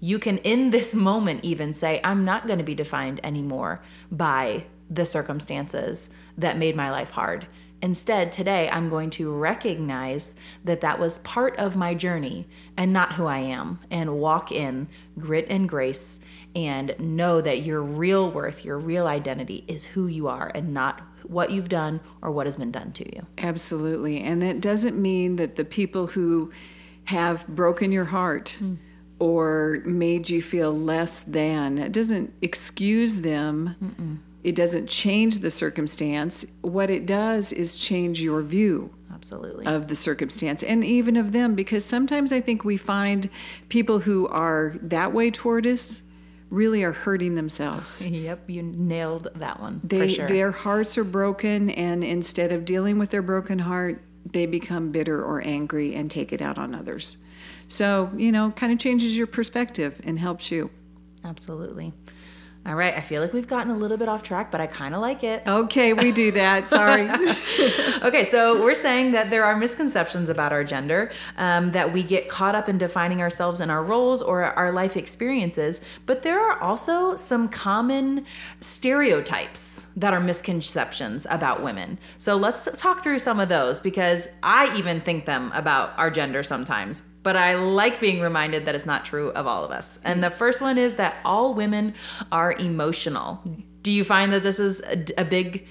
You 0.00 0.18
can, 0.18 0.38
in 0.38 0.70
this 0.70 0.94
moment, 0.94 1.44
even 1.44 1.74
say, 1.74 2.00
I'm 2.04 2.24
not 2.24 2.46
going 2.46 2.58
to 2.58 2.64
be 2.64 2.74
defined 2.74 3.20
anymore 3.24 3.82
by 4.10 4.64
the 4.88 5.04
circumstances 5.04 6.10
that 6.36 6.56
made 6.56 6.76
my 6.76 6.90
life 6.90 7.10
hard. 7.10 7.46
Instead, 7.80 8.32
today, 8.32 8.68
I'm 8.70 8.88
going 8.88 9.10
to 9.10 9.32
recognize 9.32 10.34
that 10.64 10.80
that 10.80 10.98
was 10.98 11.20
part 11.20 11.56
of 11.56 11.76
my 11.76 11.94
journey 11.94 12.48
and 12.76 12.92
not 12.92 13.14
who 13.14 13.26
I 13.26 13.38
am, 13.38 13.80
and 13.90 14.18
walk 14.18 14.50
in 14.50 14.88
grit 15.18 15.46
and 15.48 15.68
grace 15.68 16.20
and 16.54 16.98
know 16.98 17.40
that 17.40 17.64
your 17.64 17.82
real 17.82 18.30
worth, 18.30 18.64
your 18.64 18.78
real 18.78 19.06
identity 19.06 19.64
is 19.68 19.84
who 19.84 20.06
you 20.06 20.28
are 20.28 20.50
and 20.54 20.72
not 20.72 21.02
what 21.24 21.50
you've 21.50 21.68
done 21.68 22.00
or 22.22 22.30
what 22.30 22.46
has 22.46 22.56
been 22.56 22.72
done 22.72 22.92
to 22.92 23.04
you. 23.14 23.26
Absolutely. 23.38 24.20
And 24.20 24.42
that 24.42 24.60
doesn't 24.60 25.00
mean 25.00 25.36
that 25.36 25.56
the 25.56 25.64
people 25.64 26.08
who 26.08 26.50
have 27.04 27.46
broken 27.48 27.92
your 27.92 28.06
heart 28.06 28.58
mm. 28.60 28.76
or 29.18 29.82
made 29.84 30.30
you 30.30 30.42
feel 30.42 30.72
less 30.72 31.22
than, 31.22 31.78
it 31.78 31.92
doesn't 31.92 32.32
excuse 32.42 33.20
them. 33.20 33.76
Mm-mm. 33.82 34.18
It 34.44 34.54
doesn't 34.54 34.88
change 34.88 35.38
the 35.38 35.50
circumstance. 35.50 36.46
What 36.62 36.90
it 36.90 37.06
does 37.06 37.52
is 37.52 37.78
change 37.78 38.22
your 38.22 38.42
view 38.42 38.94
absolutely 39.12 39.66
of 39.66 39.88
the 39.88 39.96
circumstance 39.96 40.62
and 40.62 40.84
even 40.84 41.16
of 41.16 41.32
them 41.32 41.56
because 41.56 41.84
sometimes 41.84 42.30
i 42.30 42.40
think 42.40 42.62
we 42.62 42.76
find 42.76 43.28
people 43.68 43.98
who 43.98 44.28
are 44.28 44.74
that 44.80 45.12
way 45.12 45.28
toward 45.28 45.66
us 45.66 46.02
really 46.50 46.82
are 46.82 46.92
hurting 46.92 47.34
themselves. 47.34 48.06
Yep, 48.18 48.50
you 48.50 48.62
nailed 48.62 49.28
that 49.36 49.60
one. 49.60 49.80
They, 49.84 50.08
sure. 50.08 50.26
Their 50.26 50.50
hearts 50.50 50.98
are 50.98 51.04
broken, 51.04 51.70
and 51.70 52.02
instead 52.02 52.52
of 52.52 52.64
dealing 52.64 52.98
with 52.98 53.10
their 53.10 53.22
broken 53.22 53.60
heart, 53.60 54.02
they 54.32 54.46
become 54.46 54.90
bitter 54.90 55.22
or 55.22 55.40
angry 55.46 55.94
and 55.94 56.10
take 56.10 56.32
it 56.32 56.42
out 56.42 56.58
on 56.58 56.74
others. 56.74 57.16
So, 57.68 58.10
you 58.16 58.32
know, 58.32 58.50
kind 58.50 58.72
of 58.72 58.78
changes 58.78 59.16
your 59.16 59.26
perspective 59.26 60.00
and 60.04 60.18
helps 60.18 60.50
you. 60.50 60.70
Absolutely. 61.24 61.92
All 62.68 62.74
right, 62.74 62.94
I 62.94 63.00
feel 63.00 63.22
like 63.22 63.32
we've 63.32 63.48
gotten 63.48 63.72
a 63.72 63.76
little 63.76 63.96
bit 63.96 64.10
off 64.10 64.22
track, 64.22 64.50
but 64.50 64.60
I 64.60 64.66
kind 64.66 64.94
of 64.94 65.00
like 65.00 65.24
it. 65.24 65.42
Okay, 65.46 65.94
we 65.94 66.12
do 66.12 66.30
that. 66.32 66.68
Sorry. 66.68 67.08
okay, 68.06 68.24
so 68.24 68.62
we're 68.62 68.74
saying 68.74 69.12
that 69.12 69.30
there 69.30 69.42
are 69.42 69.56
misconceptions 69.56 70.28
about 70.28 70.52
our 70.52 70.64
gender, 70.64 71.10
um, 71.38 71.72
that 71.72 71.94
we 71.94 72.02
get 72.02 72.28
caught 72.28 72.54
up 72.54 72.68
in 72.68 72.76
defining 72.76 73.22
ourselves 73.22 73.62
in 73.62 73.70
our 73.70 73.82
roles 73.82 74.20
or 74.20 74.44
our 74.44 74.70
life 74.70 74.98
experiences, 74.98 75.80
but 76.04 76.20
there 76.20 76.38
are 76.38 76.60
also 76.60 77.16
some 77.16 77.48
common 77.48 78.26
stereotypes 78.60 79.77
that 79.98 80.14
are 80.14 80.20
misconceptions 80.20 81.26
about 81.28 81.62
women. 81.62 81.98
So 82.18 82.36
let's 82.36 82.68
talk 82.78 83.02
through 83.02 83.18
some 83.18 83.40
of 83.40 83.48
those 83.48 83.80
because 83.80 84.28
I 84.44 84.74
even 84.76 85.00
think 85.00 85.24
them 85.24 85.50
about 85.54 85.98
our 85.98 86.08
gender 86.08 86.44
sometimes, 86.44 87.00
but 87.00 87.36
I 87.36 87.56
like 87.56 88.00
being 88.00 88.20
reminded 88.20 88.64
that 88.66 88.76
it's 88.76 88.86
not 88.86 89.04
true 89.04 89.30
of 89.30 89.46
all 89.48 89.64
of 89.64 89.72
us. 89.72 89.98
And 90.04 90.22
the 90.22 90.30
first 90.30 90.60
one 90.60 90.78
is 90.78 90.94
that 90.94 91.16
all 91.24 91.52
women 91.52 91.94
are 92.30 92.52
emotional. 92.52 93.42
Do 93.82 93.90
you 93.90 94.04
find 94.04 94.32
that 94.32 94.44
this 94.44 94.60
is 94.60 94.80
a, 94.82 95.04
a 95.18 95.24
big 95.24 95.66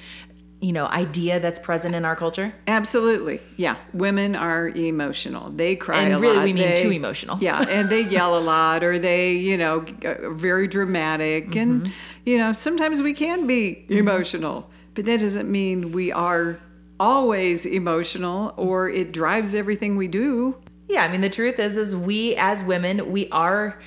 you 0.60 0.74
know 0.74 0.86
idea 0.88 1.40
that's 1.40 1.60
present 1.60 1.94
in 1.94 2.06
our 2.06 2.16
culture? 2.16 2.54
Absolutely. 2.68 3.40
Yeah. 3.58 3.78
Women 3.94 4.36
are 4.36 4.70
emotional. 4.70 5.52
They 5.52 5.76
cry 5.76 6.02
and 6.02 6.14
a 6.14 6.20
really 6.20 6.38
lot. 6.38 6.44
we 6.44 6.54
mean 6.54 6.70
they, 6.70 6.82
too 6.82 6.92
emotional. 6.92 7.38
Yeah. 7.40 7.62
And 7.62 7.90
they 7.90 8.02
yell 8.10 8.38
a 8.38 8.42
lot 8.42 8.84
or 8.84 8.98
they 8.98 9.34
you 9.34 9.58
know 9.58 9.86
very 10.32 10.68
dramatic. 10.68 11.50
Mm-hmm. 11.50 11.60
and 11.60 11.94
you 12.26 12.38
know 12.38 12.54
sometimes 12.54 13.02
we 13.02 13.14
can 13.14 13.48
be 13.48 13.86
mm-hmm. 13.86 13.98
emotional 13.98 14.70
but 14.94 15.06
that 15.06 15.20
doesn't 15.20 15.50
mean 15.50 15.92
we 15.92 16.12
are 16.12 16.60
always 17.00 17.66
emotional 17.66 18.54
or 18.58 18.90
it 18.90 19.12
drives 19.12 19.54
everything 19.54 19.96
we 19.96 20.08
do. 20.08 20.56
Yeah. 20.90 21.04
I 21.04 21.12
mean 21.12 21.22
the 21.22 21.30
truth 21.30 21.60
is 21.60 21.78
is 21.78 21.96
we 21.96 22.36
as 22.36 22.64
women 22.64 23.12
we 23.12 23.30
are 23.30 23.78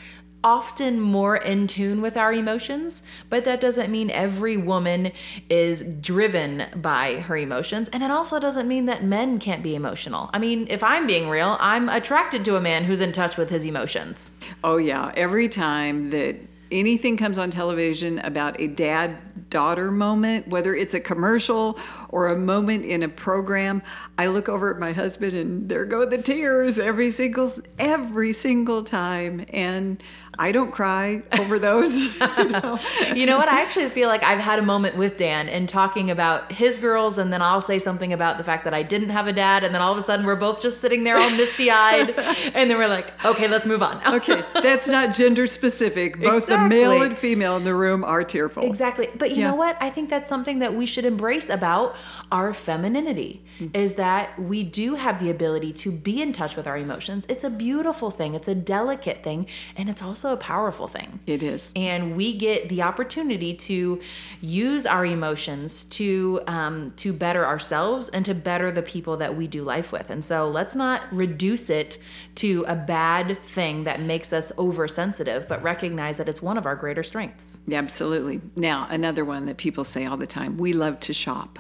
often 0.42 1.00
more 1.00 1.37
in 1.37 1.66
tune 1.66 2.00
with 2.00 2.16
our 2.16 2.32
emotions, 2.32 3.02
but 3.28 3.44
that 3.44 3.61
doesn't 3.61 3.90
mean 3.90 4.11
every 4.11 4.56
woman 4.56 5.12
is 5.49 5.82
driven 6.00 6.64
by 6.76 7.16
her 7.20 7.37
emotions. 7.37 7.88
And 7.92 8.02
it 8.02 8.11
also 8.11 8.40
doesn't 8.40 8.66
mean 8.66 8.87
that 8.87 9.04
men 9.04 9.38
can't 9.38 9.62
be 9.62 9.75
emotional. 9.75 10.30
I 10.32 10.38
mean, 10.38 10.66
if 10.70 10.82
I'm 10.82 11.06
being 11.06 11.28
real, 11.28 11.56
I'm 11.61 11.88
attracted 11.88 12.44
to 12.47 12.56
a 12.56 12.61
man 12.61 12.85
who's 12.85 13.00
in 13.00 13.12
touch 13.12 13.37
with 13.37 13.50
his 13.50 13.64
emotions. 13.64 14.30
Oh, 14.64 14.78
yeah. 14.78 15.12
Every 15.14 15.49
time 15.49 16.11
that 16.11 16.37
anything 16.70 17.16
comes 17.16 17.38
on 17.38 17.50
television 17.50 18.18
about 18.20 18.61
a 18.61 18.68
dad 18.68 19.50
daughter 19.50 19.90
moment, 19.90 20.49
whether 20.49 20.75
it's 20.75 20.94
a 20.94 21.00
commercial 21.00 21.78
or 22.09 22.28
a 22.28 22.37
moment 22.37 22.85
in 22.85 23.02
a 23.02 23.09
program, 23.09 23.82
I 24.18 24.26
look 24.28 24.49
over 24.49 24.73
at 24.73 24.78
my 24.78 24.92
husband 24.92 25.37
and 25.37 25.68
there 25.68 25.85
go 25.85 26.04
the 26.04 26.18
tears 26.18 26.78
every 26.78 27.11
single 27.11 27.52
every 27.78 28.32
single 28.32 28.85
time 28.85 29.44
and 29.50 30.02
I 30.40 30.52
don't 30.52 30.73
cry 30.73 31.23
over 31.38 31.59
those. 31.59 32.04
you, 32.38 32.49
know? 32.49 32.80
you 33.14 33.26
know 33.26 33.37
what? 33.37 33.49
I 33.49 33.61
actually 33.61 33.90
feel 33.90 34.09
like 34.09 34.25
I've 34.25 34.38
had 34.38 34.59
a 34.59 34.62
moment 34.62 34.97
with 34.97 35.18
Dan 35.18 35.50
and 35.50 35.68
talking 35.68 36.11
about 36.11 36.50
his 36.50 36.78
girls, 36.78 37.18
and 37.18 37.30
then 37.30 37.42
I'll 37.42 37.61
say 37.61 37.78
something 37.78 38.14
about 38.14 38.38
the 38.38 38.44
fact 38.44 38.64
that 38.64 38.73
I 38.73 38.82
didn't 38.82 39.11
have 39.11 39.26
a 39.26 39.35
dad, 39.35 39.64
and 39.64 39.75
then 39.75 39.82
all 39.82 39.92
of 39.92 39.99
a 39.99 40.02
sudden 40.02 40.25
we're 40.25 40.37
both 40.37 40.62
just 40.62 40.80
sitting 40.80 41.04
there 41.04 41.18
all 41.18 41.28
misty 41.32 41.70
eyed, 41.70 42.11
and 42.54 42.70
then 42.70 42.78
we're 42.78 42.88
like, 42.88 43.12
okay, 43.23 43.49
let's 43.49 43.66
move 43.66 43.82
on. 43.82 44.00
okay, 44.14 44.42
that's 44.54 44.88
not 44.88 45.14
gender 45.14 45.47
specific. 45.47 46.18
Both 46.18 46.44
exactly. 46.44 46.78
the 46.78 46.85
male 46.85 47.02
and 47.02 47.18
female 47.18 47.59
in 47.59 47.64
the 47.64 47.75
room 47.75 48.02
are 48.02 48.25
tearful. 48.25 48.64
Exactly. 48.64 49.11
But 49.14 49.32
you 49.32 49.42
yeah. 49.42 49.50
know 49.50 49.56
what? 49.56 49.76
I 49.78 49.90
think 49.90 50.09
that's 50.09 50.28
something 50.28 50.61
that 50.61 50.75
we 50.75 50.87
should 50.87 51.04
embrace 51.04 51.50
about 51.50 51.94
our 52.32 52.54
femininity 52.54 53.42
mm-hmm. 53.59 53.76
is 53.76 53.97
that 53.97 54.38
we 54.40 54.62
do 54.62 54.94
have 54.94 55.20
the 55.20 55.30
ability 55.30 55.75
to 55.75 55.92
be 55.92 56.23
in 56.23 56.32
touch 56.32 56.56
with 56.56 56.66
our 56.66 56.78
emotions. 56.78 57.26
It's 57.28 57.44
a 57.44 57.50
beautiful 57.50 58.11
thing, 58.11 58.32
it's 58.32 58.49
a 58.49 58.54
delicate 58.54 59.23
thing, 59.23 59.47
and 59.76 59.90
it's 59.90 60.00
also 60.00 60.30
a 60.31 60.37
powerful 60.37 60.89
thing. 60.89 61.21
It 61.27 61.43
is. 61.43 61.73
And 61.77 62.17
we 62.17 62.37
get 62.37 62.69
the 62.69 62.83
opportunity 62.83 63.55
to 63.55 64.01
use 64.41 64.87
our 64.87 65.05
emotions 65.05 65.85
to 65.85 66.41
um, 66.47 66.91
to 66.97 67.13
better 67.13 67.47
ourselves 67.47 68.09
and 68.09 68.25
to 68.25 68.35
better 68.35 68.71
the 68.71 68.83
people 68.83 69.17
that 69.19 69.37
we 69.37 69.47
do 69.47 69.63
life 69.63 69.93
with. 69.93 70.11
And 70.11 70.25
so 70.25 70.49
let's 70.49 70.75
not 70.75 71.03
reduce 71.13 71.71
it 71.71 71.99
to 72.37 72.65
a 72.67 72.77
bad 72.77 73.43
thing 73.43 73.85
that 73.85 74.01
makes 74.01 74.33
us 74.33 74.53
oversensitive, 74.59 75.49
but 75.49 75.63
recognize 75.63 76.17
that 76.19 76.29
it's 76.29 76.43
one 76.43 76.59
of 76.59 76.67
our 76.67 76.77
greater 76.77 77.03
strengths. 77.03 77.59
Yeah, 77.67 77.79
absolutely. 77.79 78.41
Now, 78.57 78.87
another 78.91 79.25
one 79.25 79.47
that 79.47 79.57
people 79.57 79.85
say 79.85 80.07
all 80.07 80.17
the 80.17 80.27
time 80.27 80.57
we 80.57 80.73
love 80.73 81.01
to 81.01 81.13
shop. 81.13 81.59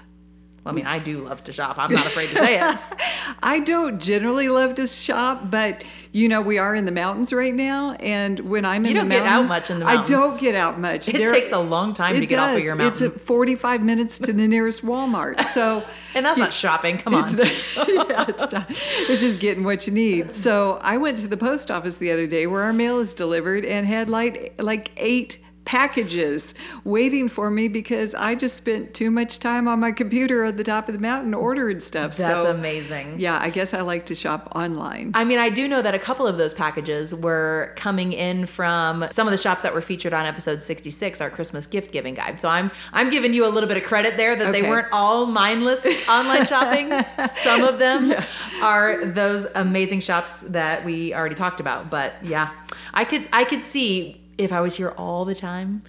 I 0.66 0.72
mean, 0.72 0.86
I 0.86 0.98
do 0.98 1.18
love 1.18 1.42
to 1.44 1.52
shop. 1.52 1.78
I'm 1.78 1.92
not 1.92 2.06
afraid 2.06 2.28
to 2.30 2.36
say 2.36 2.60
it. 2.60 2.78
I 3.42 3.60
don't 3.60 3.98
generally 3.98 4.50
love 4.50 4.74
to 4.74 4.86
shop, 4.86 5.50
but 5.50 5.82
you 6.12 6.28
know, 6.28 6.42
we 6.42 6.58
are 6.58 6.74
in 6.74 6.84
the 6.84 6.92
mountains 6.92 7.32
right 7.32 7.54
now, 7.54 7.92
and 7.92 8.38
when 8.40 8.66
I'm 8.66 8.84
in 8.84 8.94
the 8.94 9.04
mountains, 9.04 9.14
you 9.14 9.18
don't 9.18 9.24
get 9.24 9.32
out 9.32 9.46
much 9.46 9.70
in 9.70 9.78
the 9.78 9.84
mountains. 9.86 10.10
I 10.10 10.14
don't 10.14 10.40
get 10.40 10.54
out 10.54 10.78
much. 10.78 11.08
It 11.08 11.16
there, 11.16 11.32
takes 11.32 11.50
a 11.50 11.58
long 11.58 11.94
time 11.94 12.14
to 12.14 12.26
get 12.26 12.36
does. 12.36 12.50
off 12.50 12.58
of 12.58 12.64
your 12.64 12.74
mountain. 12.74 13.12
It's 13.12 13.22
45 13.22 13.82
minutes 13.82 14.18
to 14.18 14.32
the 14.32 14.46
nearest 14.46 14.84
Walmart. 14.84 15.44
So, 15.50 15.84
and 16.14 16.24
that's 16.24 16.38
not 16.38 16.52
shopping. 16.52 16.96
Come 16.96 17.12
on. 17.12 17.24
It's 17.24 17.76
not, 17.76 17.88
yeah, 18.08 18.24
it's 18.28 18.52
not. 18.52 18.66
It's 18.68 19.20
just 19.20 19.40
getting 19.40 19.64
what 19.64 19.88
you 19.88 19.92
need. 19.92 20.30
So 20.30 20.78
I 20.80 20.96
went 20.96 21.18
to 21.18 21.28
the 21.28 21.36
post 21.36 21.72
office 21.72 21.96
the 21.96 22.12
other 22.12 22.28
day 22.28 22.46
where 22.46 22.62
our 22.62 22.72
mail 22.72 23.00
is 23.00 23.14
delivered 23.14 23.64
and 23.64 23.84
had 23.84 24.08
like 24.08 24.54
like 24.58 24.92
eight 24.96 25.40
packages 25.64 26.54
waiting 26.84 27.28
for 27.28 27.50
me 27.50 27.68
because 27.68 28.14
I 28.14 28.34
just 28.34 28.56
spent 28.56 28.94
too 28.94 29.10
much 29.10 29.38
time 29.38 29.68
on 29.68 29.80
my 29.80 29.92
computer 29.92 30.44
at 30.44 30.56
the 30.56 30.64
top 30.64 30.88
of 30.88 30.94
the 30.94 31.00
mountain 31.00 31.34
ordering 31.34 31.80
stuff. 31.80 32.16
That's 32.16 32.44
so, 32.44 32.50
amazing. 32.50 33.20
Yeah, 33.20 33.38
I 33.40 33.50
guess 33.50 33.74
I 33.74 33.82
like 33.82 34.06
to 34.06 34.14
shop 34.14 34.50
online. 34.54 35.12
I 35.14 35.24
mean, 35.24 35.38
I 35.38 35.48
do 35.50 35.68
know 35.68 35.82
that 35.82 35.94
a 35.94 35.98
couple 35.98 36.26
of 36.26 36.38
those 36.38 36.54
packages 36.54 37.14
were 37.14 37.72
coming 37.76 38.12
in 38.12 38.46
from 38.46 39.06
some 39.10 39.26
of 39.26 39.32
the 39.32 39.38
shops 39.38 39.62
that 39.62 39.74
were 39.74 39.82
featured 39.82 40.12
on 40.12 40.26
episode 40.26 40.62
66, 40.62 41.20
our 41.20 41.30
Christmas 41.30 41.66
gift 41.66 41.92
giving 41.92 42.14
guide. 42.14 42.40
So 42.40 42.48
I'm 42.48 42.70
I'm 42.92 43.10
giving 43.10 43.34
you 43.34 43.46
a 43.46 43.50
little 43.50 43.68
bit 43.68 43.76
of 43.76 43.84
credit 43.84 44.16
there 44.16 44.34
that 44.34 44.48
okay. 44.48 44.62
they 44.62 44.68
weren't 44.68 44.88
all 44.92 45.26
mindless 45.26 45.86
online 46.08 46.46
shopping. 46.46 46.90
some 47.42 47.62
of 47.62 47.78
them 47.78 48.10
yeah. 48.10 48.24
are 48.62 49.04
those 49.04 49.46
amazing 49.54 50.00
shops 50.00 50.40
that 50.42 50.84
we 50.84 51.14
already 51.14 51.34
talked 51.34 51.60
about. 51.60 51.90
But 51.90 52.14
yeah, 52.22 52.50
I 52.94 53.04
could 53.04 53.28
I 53.32 53.44
could 53.44 53.62
see 53.62 54.20
if 54.40 54.52
I 54.52 54.60
was 54.60 54.76
here 54.76 54.90
all 54.96 55.24
the 55.24 55.34
time, 55.34 55.82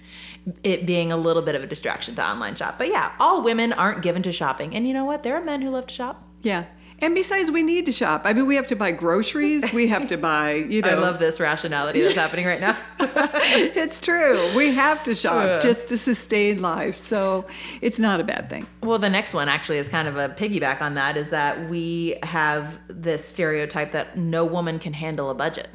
it 0.62 0.86
being 0.86 1.10
a 1.10 1.16
little 1.16 1.42
bit 1.42 1.54
of 1.54 1.62
a 1.62 1.66
distraction 1.66 2.14
to 2.16 2.24
online 2.24 2.54
shop. 2.54 2.78
But 2.78 2.88
yeah, 2.88 3.12
all 3.18 3.42
women 3.42 3.72
aren't 3.72 4.02
given 4.02 4.22
to 4.22 4.32
shopping. 4.32 4.74
And 4.76 4.86
you 4.86 4.92
know 4.92 5.04
what? 5.04 5.22
There 5.22 5.36
are 5.36 5.42
men 5.42 5.62
who 5.62 5.70
love 5.70 5.86
to 5.86 5.94
shop. 5.94 6.28
Yeah. 6.42 6.66
And 6.98 7.16
besides, 7.16 7.50
we 7.50 7.62
need 7.62 7.86
to 7.86 7.92
shop. 7.92 8.22
I 8.24 8.32
mean, 8.32 8.46
we 8.46 8.54
have 8.54 8.68
to 8.68 8.76
buy 8.76 8.92
groceries. 8.92 9.72
We 9.72 9.88
have 9.88 10.06
to 10.08 10.16
buy, 10.16 10.52
you 10.52 10.82
know. 10.82 10.90
I 10.90 10.94
love 10.94 11.18
this 11.18 11.40
rationality 11.40 12.00
that's 12.00 12.14
happening 12.14 12.46
right 12.46 12.60
now. 12.60 12.78
it's 13.00 13.98
true. 13.98 14.54
We 14.56 14.72
have 14.72 15.02
to 15.04 15.14
shop 15.14 15.62
just 15.62 15.88
to 15.88 15.98
sustain 15.98 16.62
life. 16.62 16.96
So 16.96 17.46
it's 17.80 17.98
not 17.98 18.20
a 18.20 18.24
bad 18.24 18.48
thing. 18.48 18.68
Well, 18.84 19.00
the 19.00 19.10
next 19.10 19.34
one 19.34 19.48
actually 19.48 19.78
is 19.78 19.88
kind 19.88 20.06
of 20.06 20.16
a 20.16 20.28
piggyback 20.28 20.80
on 20.80 20.94
that 20.94 21.16
is 21.16 21.30
that 21.30 21.68
we 21.68 22.18
have 22.22 22.78
this 22.86 23.24
stereotype 23.24 23.90
that 23.92 24.16
no 24.16 24.44
woman 24.44 24.78
can 24.78 24.92
handle 24.92 25.28
a 25.30 25.34
budget. 25.34 25.68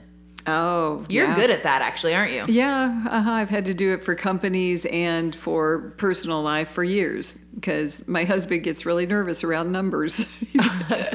Oh, 0.48 1.06
You're 1.10 1.26
yeah. 1.26 1.36
good 1.36 1.50
at 1.50 1.64
that, 1.64 1.82
actually, 1.82 2.16
aren't 2.16 2.32
you? 2.32 2.46
Yeah, 2.48 3.04
uh-huh. 3.10 3.32
I've 3.32 3.50
had 3.50 3.66
to 3.66 3.74
do 3.74 3.94
it 3.94 4.04
for 4.04 4.16
companies 4.16 4.86
and 4.86 5.36
for 5.36 5.94
personal 5.98 6.42
life 6.42 6.70
for 6.70 6.84
years 6.84 7.38
because 7.60 8.08
my 8.08 8.24
husband 8.24 8.64
gets 8.64 8.86
really 8.86 9.08
nervous 9.08 9.44
around 9.44 9.72
numbers. 9.72 10.28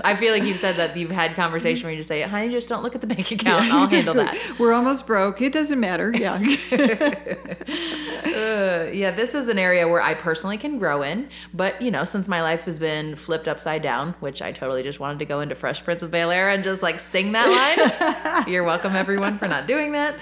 I 0.04 0.16
feel 0.16 0.32
like 0.32 0.42
you've 0.42 0.58
said 0.58 0.74
that 0.74 0.96
you've 0.96 1.12
had 1.12 1.36
conversation 1.36 1.84
where 1.84 1.92
you 1.92 2.00
just 2.00 2.08
say, 2.08 2.20
honey, 2.22 2.50
just 2.50 2.68
don't 2.68 2.82
look 2.82 2.96
at 2.96 3.00
the 3.00 3.06
bank 3.06 3.30
account. 3.30 3.72
I'll 3.72 3.86
handle 3.88 4.14
that. 4.14 4.36
We're 4.58 4.72
almost 4.72 5.06
broke. 5.06 5.40
It 5.40 5.52
doesn't 5.52 5.78
matter. 5.78 6.12
Yeah. 6.22 6.34
Uh, 8.22 8.90
yeah, 8.92 9.10
this 9.10 9.34
is 9.34 9.48
an 9.48 9.58
area 9.58 9.88
where 9.88 10.00
I 10.00 10.14
personally 10.14 10.56
can 10.56 10.78
grow 10.78 11.02
in. 11.02 11.28
But, 11.52 11.82
you 11.82 11.90
know, 11.90 12.04
since 12.04 12.28
my 12.28 12.42
life 12.42 12.64
has 12.64 12.78
been 12.78 13.16
flipped 13.16 13.48
upside 13.48 13.82
down, 13.82 14.14
which 14.20 14.40
I 14.40 14.52
totally 14.52 14.82
just 14.84 15.00
wanted 15.00 15.18
to 15.18 15.24
go 15.24 15.40
into 15.40 15.54
Fresh 15.56 15.84
Prince 15.84 16.02
of 16.02 16.10
Bel 16.12 16.30
Air 16.30 16.50
and 16.50 16.62
just 16.62 16.82
like 16.82 17.00
sing 17.00 17.32
that 17.32 17.48
line. 17.48 18.52
You're 18.52 18.62
welcome, 18.62 18.94
everyone, 18.94 19.36
for 19.38 19.48
not 19.48 19.66
doing 19.66 19.92
that. 19.92 20.14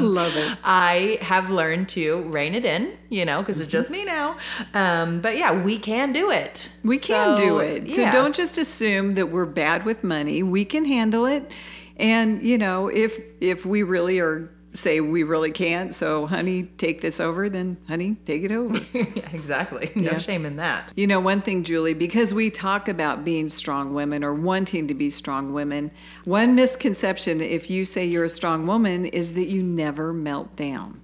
Love 0.00 0.36
it. 0.36 0.58
I 0.62 1.18
have 1.22 1.50
learned 1.50 1.88
to 1.90 2.22
rein 2.24 2.54
it 2.54 2.64
in, 2.64 2.96
you 3.08 3.24
know, 3.24 3.40
because 3.40 3.60
it's 3.60 3.70
just 3.70 3.90
me 3.90 4.04
now. 4.04 4.36
Um, 4.74 5.20
but 5.20 5.36
yeah, 5.36 5.52
we 5.62 5.78
can 5.78 6.12
do 6.12 6.30
it. 6.30 6.68
We 6.84 6.98
can 6.98 7.36
do 7.36 7.58
it. 7.58 7.90
So 7.92 8.02
yeah. 8.02 8.10
don't 8.12 8.34
just 8.34 8.58
assume 8.58 9.14
that 9.14 9.26
we're 9.30 9.46
bad 9.46 9.84
with 9.84 10.04
money. 10.04 10.42
We 10.42 10.64
can 10.64 10.84
handle 10.84 11.26
it. 11.26 11.50
And, 11.96 12.42
you 12.42 12.56
know, 12.56 12.88
if 12.88 13.18
if 13.40 13.66
we 13.66 13.82
really 13.82 14.20
are 14.20 14.50
say 14.72 15.00
we 15.00 15.24
really 15.24 15.50
can't, 15.50 15.92
so 15.94 16.26
honey, 16.26 16.62
take 16.62 17.00
this 17.00 17.18
over, 17.18 17.48
then 17.48 17.76
honey, 17.88 18.16
take 18.24 18.44
it 18.44 18.52
over. 18.52 18.78
yeah, 18.94 19.28
exactly. 19.32 19.90
No 19.96 20.12
Yeah. 20.12 20.18
shame 20.18 20.46
in 20.46 20.56
that. 20.56 20.92
You 20.96 21.08
know, 21.08 21.18
one 21.18 21.40
thing, 21.40 21.64
Julie, 21.64 21.92
because 21.94 22.32
we 22.32 22.50
talk 22.50 22.88
about 22.88 23.24
being 23.24 23.48
strong 23.48 23.94
women 23.94 24.22
or 24.22 24.32
wanting 24.32 24.86
to 24.88 24.94
be 24.94 25.10
strong 25.10 25.52
women, 25.52 25.90
one 26.24 26.54
misconception 26.54 27.40
if 27.40 27.68
you 27.68 27.84
say 27.84 28.04
you're 28.06 28.24
a 28.24 28.30
strong 28.30 28.66
woman 28.66 29.06
is 29.06 29.32
that 29.34 29.46
you 29.48 29.62
never 29.62 30.12
melt 30.12 30.54
down. 30.54 31.00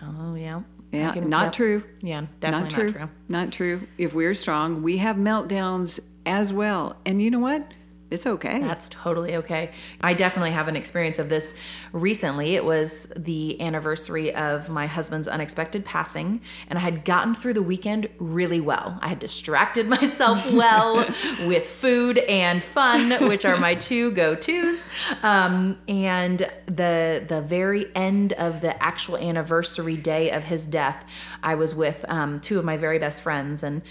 Oh, 0.00 0.34
yeah. 0.36 0.60
Yeah, 0.92 1.12
can- 1.12 1.28
not 1.28 1.46
yep. 1.46 1.52
true. 1.52 1.82
Yeah, 2.00 2.26
definitely 2.40 2.62
not 2.62 2.70
true. 2.70 2.84
not 2.86 2.92
true. 2.92 3.10
Not 3.28 3.52
true. 3.52 3.88
If 3.98 4.14
we're 4.14 4.34
strong, 4.34 4.82
we 4.82 4.98
have 4.98 5.16
meltdowns 5.16 6.00
as 6.24 6.52
well. 6.52 6.96
And 7.04 7.20
you 7.20 7.30
know 7.30 7.38
what? 7.40 7.72
It's 8.10 8.26
okay. 8.26 8.60
That's 8.60 8.88
totally 8.88 9.36
okay. 9.36 9.70
I 10.00 10.14
definitely 10.14 10.52
have 10.52 10.66
an 10.66 10.76
experience 10.76 11.18
of 11.18 11.28
this 11.28 11.52
recently. 11.92 12.54
It 12.54 12.64
was 12.64 13.06
the 13.14 13.60
anniversary 13.60 14.34
of 14.34 14.70
my 14.70 14.86
husband's 14.86 15.28
unexpected 15.28 15.84
passing, 15.84 16.40
and 16.68 16.78
I 16.78 16.82
had 16.82 17.04
gotten 17.04 17.34
through 17.34 17.54
the 17.54 17.62
weekend 17.62 18.08
really 18.18 18.62
well. 18.62 18.98
I 19.02 19.08
had 19.08 19.18
distracted 19.18 19.88
myself 19.98 20.50
well 20.50 21.06
with 21.46 21.66
food 21.66 22.16
and 22.18 22.62
fun, 22.62 23.28
which 23.28 23.44
are 23.44 23.58
my 23.58 23.74
two 23.74 24.12
go-tos. 24.12 24.82
Um, 25.22 25.78
and 25.86 26.50
the 26.64 27.24
the 27.26 27.42
very 27.42 27.94
end 27.94 28.32
of 28.34 28.62
the 28.62 28.82
actual 28.82 29.18
anniversary 29.18 29.98
day 29.98 30.30
of 30.30 30.44
his 30.44 30.64
death, 30.64 31.04
I 31.42 31.56
was 31.56 31.74
with 31.74 32.06
um, 32.08 32.40
two 32.40 32.58
of 32.58 32.64
my 32.64 32.78
very 32.78 32.98
best 32.98 33.20
friends, 33.20 33.62
and 33.62 33.82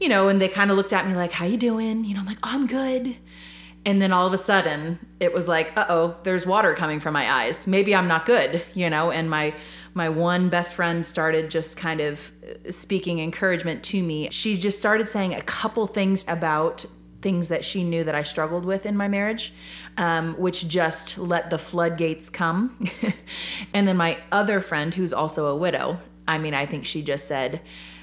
you 0.00 0.08
know, 0.08 0.28
and 0.28 0.40
they 0.40 0.48
kind 0.48 0.70
of 0.70 0.78
looked 0.78 0.94
at 0.94 1.06
me 1.06 1.14
like, 1.14 1.32
"How 1.32 1.44
you 1.44 1.58
doing?" 1.58 2.04
You 2.04 2.14
know, 2.14 2.20
I'm 2.20 2.26
like, 2.26 2.38
"I'm 2.42 2.66
good." 2.66 3.16
And 3.84 4.02
then 4.02 4.12
all 4.12 4.26
of 4.26 4.32
a 4.32 4.38
sudden, 4.38 4.98
it 5.20 5.32
was 5.32 5.48
like, 5.48 5.76
"Uh 5.76 5.86
oh, 5.88 6.16
there's 6.24 6.46
water 6.46 6.74
coming 6.74 7.00
from 7.00 7.14
my 7.14 7.30
eyes. 7.30 7.66
Maybe 7.66 7.94
I'm 7.94 8.08
not 8.08 8.26
good," 8.26 8.62
you 8.74 8.90
know. 8.90 9.10
And 9.10 9.30
my 9.30 9.54
my 9.94 10.08
one 10.08 10.48
best 10.48 10.74
friend 10.74 11.04
started 11.04 11.50
just 11.50 11.76
kind 11.76 12.00
of 12.00 12.30
uh, 12.44 12.70
speaking 12.70 13.18
encouragement 13.20 13.82
to 13.84 14.02
me. 14.02 14.28
She 14.30 14.56
just 14.56 14.78
started 14.78 15.08
saying 15.08 15.34
a 15.34 15.42
couple 15.42 15.86
things 15.86 16.26
about 16.28 16.84
things 17.20 17.48
that 17.48 17.64
she 17.64 17.82
knew 17.82 18.04
that 18.04 18.14
I 18.14 18.22
struggled 18.22 18.64
with 18.64 18.86
in 18.86 18.96
my 18.96 19.08
marriage, 19.08 19.52
um, 19.96 20.34
which 20.34 20.68
just 20.68 21.18
let 21.18 21.50
the 21.50 21.58
floodgates 21.58 22.30
come. 22.30 22.78
and 23.74 23.88
then 23.88 23.96
my 23.96 24.18
other 24.30 24.60
friend, 24.60 24.94
who's 24.94 25.12
also 25.12 25.46
a 25.46 25.56
widow, 25.56 25.98
I 26.26 26.38
mean, 26.38 26.54
I 26.54 26.66
think 26.66 26.84
she 26.84 27.02
just 27.02 27.26
said, 27.26 27.60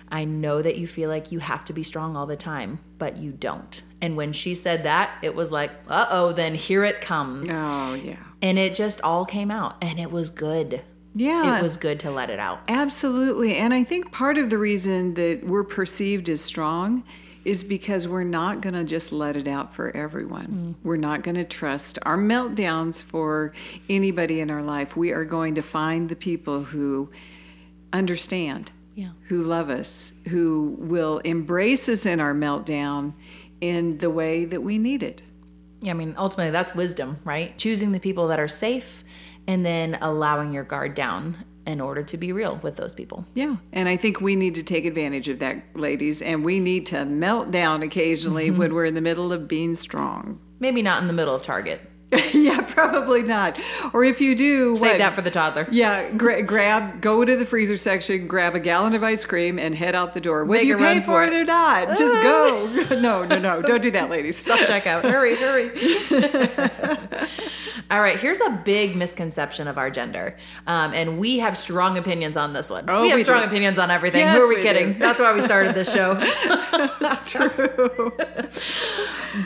I 0.09 0.25
know 0.25 0.61
that 0.61 0.77
you 0.77 0.87
feel 0.87 1.09
like 1.09 1.31
you 1.31 1.39
have 1.39 1.63
to 1.65 1.73
be 1.73 1.83
strong 1.83 2.17
all 2.17 2.25
the 2.25 2.35
time, 2.35 2.79
but 2.97 3.17
you 3.17 3.31
don't. 3.31 3.81
And 4.01 4.15
when 4.15 4.33
she 4.33 4.55
said 4.55 4.83
that, 4.83 5.17
it 5.21 5.35
was 5.35 5.51
like, 5.51 5.71
uh 5.87 6.07
oh, 6.09 6.31
then 6.31 6.55
here 6.55 6.83
it 6.83 7.01
comes. 7.01 7.47
oh, 7.49 7.93
yeah. 7.93 8.17
And 8.41 8.59
it 8.59 8.75
just 8.75 9.01
all 9.01 9.25
came 9.25 9.49
out, 9.49 9.75
and 9.81 9.99
it 9.99 10.11
was 10.11 10.29
good. 10.29 10.81
Yeah. 11.15 11.57
It 11.57 11.63
was 11.63 11.77
good 11.77 11.99
to 12.01 12.11
let 12.11 12.29
it 12.29 12.39
out. 12.39 12.59
Absolutely. 12.67 13.55
And 13.55 13.73
I 13.73 13.83
think 13.85 14.11
part 14.11 14.37
of 14.37 14.49
the 14.49 14.57
reason 14.57 15.13
that 15.13 15.43
we're 15.45 15.63
perceived 15.63 16.27
as 16.29 16.41
strong 16.41 17.03
is 17.45 17.63
because 17.63 18.07
we're 18.07 18.23
not 18.23 18.59
going 18.59 18.73
to 18.73 18.83
just 18.83 19.13
let 19.13 19.37
it 19.37 19.47
out 19.47 19.73
for 19.73 19.95
everyone. 19.95 20.75
We're 20.83 20.97
not 20.97 21.23
going 21.23 21.35
to 21.35 21.45
trust 21.45 21.97
our 22.01 22.17
meltdowns 22.17 23.01
for 23.01 23.53
anybody 23.87 24.41
in 24.41 24.49
our 24.49 24.61
life. 24.63 24.97
We 24.97 25.11
are 25.11 25.23
going 25.23 25.55
to 25.55 25.61
find 25.61 26.09
the 26.09 26.15
people 26.15 26.63
who 26.65 27.09
understand, 27.93 28.71
Yeah. 28.95 29.09
who 29.27 29.43
love 29.43 29.69
us, 29.69 30.13
who 30.29 30.77
will 30.79 31.19
embrace 31.19 31.89
us 31.89 32.05
in 32.05 32.19
our 32.21 32.33
meltdown 32.33 33.13
in 33.61 33.97
the 33.97 34.09
way 34.09 34.45
that 34.45 34.61
we 34.61 34.77
need 34.77 35.03
it. 35.03 35.21
Yeah, 35.81 35.91
I 35.91 35.95
mean, 35.95 36.15
ultimately, 36.17 36.51
that's 36.51 36.73
wisdom, 36.73 37.19
right? 37.23 37.57
Choosing 37.57 37.91
the 37.91 37.99
people 37.99 38.27
that 38.29 38.39
are 38.39 38.47
safe 38.47 39.03
and 39.47 39.65
then 39.65 39.97
allowing 40.01 40.53
your 40.53 40.63
guard 40.63 40.95
down 40.95 41.43
in 41.67 41.81
order 41.81 42.03
to 42.03 42.17
be 42.17 42.31
real 42.31 42.59
with 42.63 42.75
those 42.75 42.93
people. 42.93 43.25
Yeah, 43.33 43.57
and 43.73 43.89
I 43.89 43.97
think 43.97 44.21
we 44.21 44.35
need 44.35 44.55
to 44.55 44.63
take 44.63 44.85
advantage 44.85 45.29
of 45.29 45.39
that, 45.39 45.63
ladies, 45.73 46.21
and 46.21 46.45
we 46.45 46.59
need 46.59 46.85
to 46.87 47.05
melt 47.05 47.51
down 47.51 47.83
occasionally 47.83 48.49
mm-hmm. 48.49 48.59
when 48.59 48.73
we're 48.73 48.85
in 48.85 48.93
the 48.93 49.01
middle 49.01 49.33
of 49.33 49.47
being 49.47 49.75
strong. 49.75 50.39
Maybe 50.59 50.81
not 50.81 51.01
in 51.01 51.07
the 51.07 51.13
middle 51.13 51.35
of 51.35 51.43
Target. 51.43 51.81
yeah, 52.33 52.61
probably 52.61 53.23
not. 53.23 53.59
Or 53.93 54.03
if 54.03 54.21
you 54.21 54.35
do, 54.35 54.77
Save 54.77 54.81
what- 54.91 54.97
that 54.99 55.13
for 55.13 55.21
the 55.21 55.31
toddler. 55.31 55.67
Yeah, 55.71 56.09
gra- 56.11 56.43
grab, 56.43 57.01
go 57.01 57.23
to 57.25 57.35
the 57.35 57.45
freezer 57.45 57.77
section, 57.77 58.27
grab 58.27 58.55
a 58.55 58.59
gallon 58.59 58.93
of 58.95 59.03
ice 59.03 59.25
cream, 59.25 59.57
and 59.59 59.73
head 59.75 59.95
out 59.95 60.13
the 60.13 60.21
door. 60.21 60.45
Whether 60.45 60.63
you 60.63 60.77
pay 60.77 60.99
for 60.99 61.05
for 61.05 61.23
it. 61.23 61.33
it. 61.33 61.35
or 61.41 61.43
not, 61.45 61.97
just 61.97 62.21
go. 62.23 62.85
no, 62.99 63.23
no, 63.25 63.39
no, 63.39 63.61
don't 63.61 63.81
do 63.81 63.91
that, 63.91 64.09
ladies. 64.09 64.37
Self 64.37 64.59
checkout. 64.61 65.03
hurry, 65.03 65.35
hurry. 65.35 65.71
All 67.91 68.01
right, 68.01 68.19
here's 68.19 68.41
a 68.41 68.49
big 68.65 68.95
misconception 68.95 69.67
of 69.67 69.77
our 69.77 69.91
gender. 69.91 70.35
Um, 70.65 70.91
and 70.93 71.19
we 71.19 71.37
have 71.37 71.55
strong 71.55 71.99
opinions 71.99 72.35
on 72.35 72.51
this 72.53 72.67
one. 72.69 72.89
Oh, 72.89 73.01
we 73.01 73.09
have 73.09 73.17
we 73.19 73.23
strong 73.23 73.41
do. 73.43 73.47
opinions 73.47 73.77
on 73.77 73.91
everything. 73.91 74.21
Yes, 74.21 74.35
Who 74.35 74.43
are 74.43 74.49
we, 74.49 74.55
we 74.55 74.61
kidding? 74.63 74.93
do. 74.93 74.99
That's 74.99 75.19
why 75.19 75.31
we 75.33 75.41
started 75.41 75.75
this 75.75 75.93
show. 75.93 76.15
That's 76.99 77.31
true. 77.31 78.11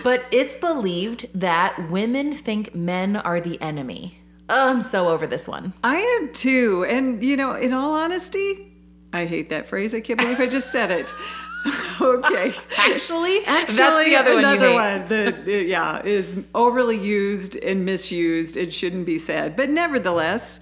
But 0.04 0.26
it's 0.32 0.56
believed 0.56 1.28
that 1.34 1.90
women 1.90 2.34
think 2.36 2.59
men 2.74 3.16
are 3.16 3.42
the 3.42 3.62
enemy. 3.62 4.20
Oh, 4.50 4.70
I'm 4.70 4.82
so 4.82 5.10
over 5.10 5.28
this 5.28 5.48
one. 5.48 5.74
I 5.84 5.98
am 5.98 6.34
too. 6.34 6.86
And, 6.90 7.24
you 7.24 7.38
know, 7.38 7.54
in 7.54 7.72
all 7.74 7.94
honesty, 7.94 8.74
I 9.14 9.26
hate 9.26 9.50
that 9.50 9.68
phrase. 9.68 9.94
I 9.94 10.02
can't 10.02 10.20
believe 10.20 10.40
I 10.40 10.48
just 10.48 10.72
said 10.72 10.92
it. 10.92 11.14
okay. 12.02 12.54
Actually, 12.78 13.44
Actually, 13.46 13.78
that's 13.78 14.06
the 14.06 14.16
other 14.16 14.36
one 14.36 14.46
another 14.46 14.74
one 14.74 15.08
that 15.10 15.48
uh, 15.48 15.52
yeah 15.52 16.02
is 16.06 16.46
overly 16.56 16.98
used 16.98 17.56
and 17.58 17.86
misused. 17.86 18.56
It 18.56 18.74
shouldn't 18.74 19.06
be 19.06 19.20
said, 19.20 19.56
but 19.56 19.70
nevertheless, 19.70 20.60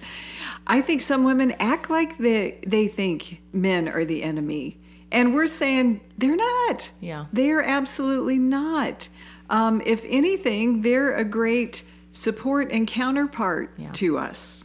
I 0.66 0.80
think 0.80 1.02
some 1.02 1.24
women 1.24 1.52
act 1.60 1.88
like 1.88 2.18
they 2.18 2.60
they 2.66 2.88
think 2.88 3.42
men 3.52 3.88
are 3.88 4.04
the 4.04 4.22
enemy, 4.24 4.80
and 5.12 5.34
we're 5.34 5.46
saying 5.46 6.00
they're 6.18 6.36
not. 6.36 6.90
Yeah. 7.00 7.26
they 7.32 7.50
are 7.50 7.62
absolutely 7.62 8.38
not. 8.38 9.08
Um, 9.50 9.82
if 9.86 10.04
anything, 10.08 10.82
they're 10.82 11.14
a 11.14 11.24
great 11.24 11.82
support 12.12 12.70
and 12.70 12.86
counterpart 12.86 13.74
Yeah. 13.76 13.90
to 13.92 14.18
us. 14.18 14.64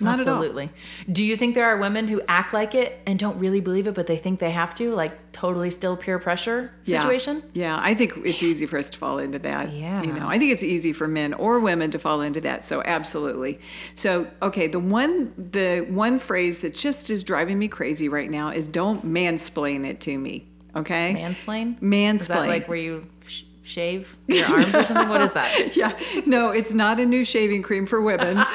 Not 0.00 0.18
Absolutely. 0.18 0.68
Do 1.12 1.22
you 1.22 1.36
think 1.36 1.54
there 1.54 1.66
are 1.66 1.76
women 1.76 2.08
who 2.08 2.20
act 2.26 2.52
like 2.52 2.74
it 2.74 3.00
and 3.06 3.18
don't 3.20 3.38
really 3.38 3.60
believe 3.60 3.86
it, 3.86 3.94
but 3.94 4.08
they 4.08 4.16
think 4.16 4.40
they 4.40 4.50
have 4.50 4.74
to, 4.76 4.90
like 4.92 5.12
totally 5.30 5.70
still 5.70 5.96
peer 5.96 6.18
pressure 6.18 6.72
Yeah. 6.84 7.00
situation? 7.02 7.42
Yeah, 7.52 7.78
I 7.80 7.94
think 7.94 8.14
it's 8.24 8.42
easy 8.42 8.66
for 8.66 8.78
us 8.78 8.90
to 8.90 8.98
fall 8.98 9.18
into 9.18 9.38
that. 9.40 9.72
Yeah. 9.72 10.02
You 10.02 10.12
know, 10.12 10.26
I 10.28 10.40
think 10.40 10.50
it's 10.52 10.64
easy 10.64 10.92
for 10.92 11.06
men 11.06 11.34
or 11.34 11.60
women 11.60 11.92
to 11.92 12.00
fall 12.00 12.20
into 12.20 12.40
that. 12.40 12.64
So 12.64 12.82
absolutely. 12.84 13.60
So 13.94 14.26
okay, 14.40 14.66
the 14.66 14.80
one 14.80 15.32
the 15.52 15.86
one 15.88 16.18
phrase 16.18 16.60
that 16.60 16.74
just 16.74 17.08
is 17.08 17.22
driving 17.22 17.58
me 17.60 17.68
crazy 17.68 18.08
right 18.08 18.30
now 18.30 18.48
is 18.48 18.66
don't 18.66 19.06
mansplain 19.06 19.86
it 19.86 20.00
to 20.00 20.18
me. 20.18 20.48
Okay? 20.74 21.14
Mansplain? 21.16 21.78
Mansplain. 21.80 22.14
Is 22.16 22.28
that 22.28 22.48
like 22.48 22.66
where 22.66 22.78
you 22.78 23.06
shave 23.62 24.16
your 24.26 24.46
arms 24.46 24.74
or 24.74 24.84
something? 24.84 25.08
What 25.08 25.20
is 25.20 25.32
that? 25.32 25.76
yeah, 25.76 25.98
no, 26.26 26.50
it's 26.50 26.72
not 26.72 27.00
a 27.00 27.06
new 27.06 27.24
shaving 27.24 27.62
cream 27.62 27.86
for 27.86 28.00
women. 28.00 28.44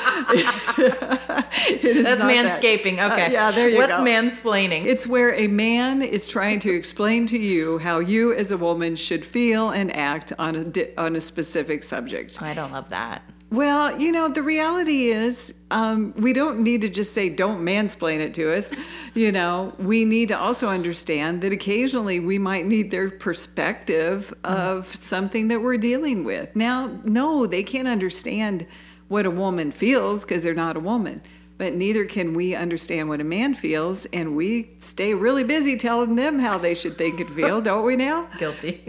It 1.70 1.84
is 1.84 2.06
That's 2.06 2.22
manscaping. 2.22 2.98
That. 2.98 3.12
Okay. 3.14 3.26
Uh, 3.26 3.32
yeah, 3.32 3.52
there 3.52 3.70
you 3.70 3.78
What's 3.78 3.98
go. 3.98 4.04
What's 4.04 4.36
mansplaining? 4.38 4.86
It's 4.86 5.08
where 5.08 5.34
a 5.34 5.48
man 5.48 6.02
is 6.02 6.28
trying 6.28 6.60
to 6.60 6.74
explain 6.74 7.26
to 7.28 7.38
you 7.38 7.80
how 7.80 8.00
you, 8.00 8.34
as 8.34 8.52
a 8.52 8.58
woman, 8.58 8.96
should 8.96 9.26
feel 9.26 9.72
and 9.72 9.94
act 9.96 10.34
on 10.38 10.56
a 10.56 10.64
di- 10.64 10.96
on 10.98 11.16
a 11.16 11.22
specific 11.22 11.84
subject. 11.84 12.42
I 12.42 12.54
don't 12.54 12.72
love 12.72 12.90
that. 12.90 13.22
Well, 13.50 13.98
you 13.98 14.12
know, 14.12 14.28
the 14.28 14.44
reality 14.44 15.10
is 15.10 15.54
um, 15.72 16.14
we 16.18 16.34
don't 16.34 16.64
need 16.64 16.82
to 16.82 16.90
just 16.90 17.14
say, 17.14 17.30
don't 17.30 17.62
mansplain 17.64 18.20
it 18.20 18.34
to 18.34 18.54
us. 18.54 18.74
you 19.14 19.32
know, 19.32 19.74
we 19.80 20.04
need 20.04 20.28
to 20.30 20.38
also 20.38 20.68
understand 20.68 21.42
that 21.42 21.54
occasionally 21.54 22.20
we 22.20 22.38
might 22.38 22.66
need 22.66 22.92
their 22.92 23.10
perspective 23.10 24.34
of 24.44 24.94
something 24.96 25.48
that 25.48 25.62
we're 25.62 25.78
dealing 25.78 26.26
with. 26.26 26.54
Now, 26.58 27.00
no, 27.06 27.48
they 27.48 27.64
can't 27.64 27.88
understand 27.88 28.68
what 29.08 29.26
a 29.26 29.32
woman 29.32 29.72
feels 29.72 30.24
because 30.26 30.44
they're 30.44 30.54
not 30.54 30.76
a 30.76 30.82
woman. 30.82 31.22
But 31.58 31.74
neither 31.74 32.06
can 32.06 32.36
we 32.36 32.54
understand 32.54 33.10
what 33.10 33.20
a 33.20 33.24
man 33.24 33.56
feels, 33.56 34.06
and 34.08 34.36
we 34.36 34.70
stay 34.78 35.16
really 35.16 35.44
busy 35.44 35.76
telling 35.76 36.16
them 36.16 36.38
how 36.38 36.60
they 36.60 36.76
should 36.76 36.98
think 36.98 37.20
and 37.20 37.30
feel, 37.32 37.62
don't 37.62 37.84
we 37.84 37.96
now? 37.96 38.28
Guilty. 38.38 38.84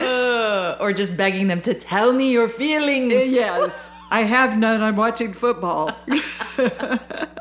uh, 0.00 0.76
or 0.80 0.92
just 0.92 1.16
begging 1.16 1.46
them 1.46 1.62
to 1.62 1.74
tell 1.74 2.12
me 2.12 2.32
your 2.32 2.48
feelings. 2.48 3.12
Yes. 3.32 3.88
I 4.10 4.24
have 4.24 4.58
none. 4.58 4.82
I'm 4.82 4.96
watching 4.96 5.32
football. 5.32 5.92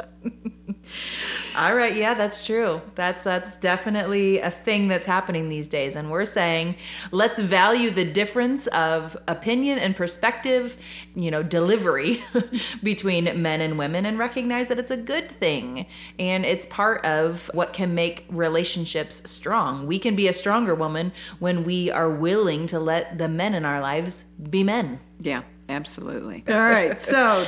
All 1.56 1.76
right, 1.76 1.96
yeah, 1.96 2.14
that's 2.14 2.46
true. 2.46 2.82
That's 2.96 3.24
that's 3.24 3.56
definitely 3.58 4.40
a 4.40 4.50
thing 4.50 4.88
that's 4.88 5.06
happening 5.06 5.50
these 5.50 5.68
days 5.68 5.96
and 5.96 6.10
we're 6.10 6.26
saying 6.26 6.76
let's 7.12 7.40
value 7.40 7.92
the 7.92 8.06
difference 8.06 8.68
of 8.68 9.18
opinion 9.28 9.78
and 9.80 9.96
perspective, 9.96 10.78
you 11.16 11.30
know, 11.30 11.44
delivery 11.44 12.24
between 12.84 13.42
men 13.42 13.62
and 13.62 13.78
women 13.78 14.06
and 14.06 14.18
recognize 14.18 14.68
that 14.70 14.80
it's 14.80 14.92
a 14.92 14.98
good 14.98 15.30
thing 15.30 15.86
and 16.18 16.46
it's 16.46 16.66
part 16.68 17.04
of 17.06 17.50
what 17.54 17.74
can 17.74 17.94
make 17.94 18.26
relationships 18.30 19.22
strong. 19.26 19.88
We 19.88 20.00
can 20.00 20.16
be 20.16 20.28
a 20.28 20.34
stronger 20.34 20.76
woman 20.76 21.12
when 21.40 21.64
we 21.64 21.92
are 21.92 22.10
willing 22.10 22.68
to 22.68 22.80
let 22.80 23.18
the 23.18 23.28
men 23.28 23.54
in 23.54 23.66
our 23.66 23.82
lives 23.82 24.26
be 24.50 24.64
men. 24.64 25.00
Yeah, 25.20 25.44
absolutely. 25.70 26.44
All 26.48 26.56
right. 26.56 27.00
So 27.00 27.46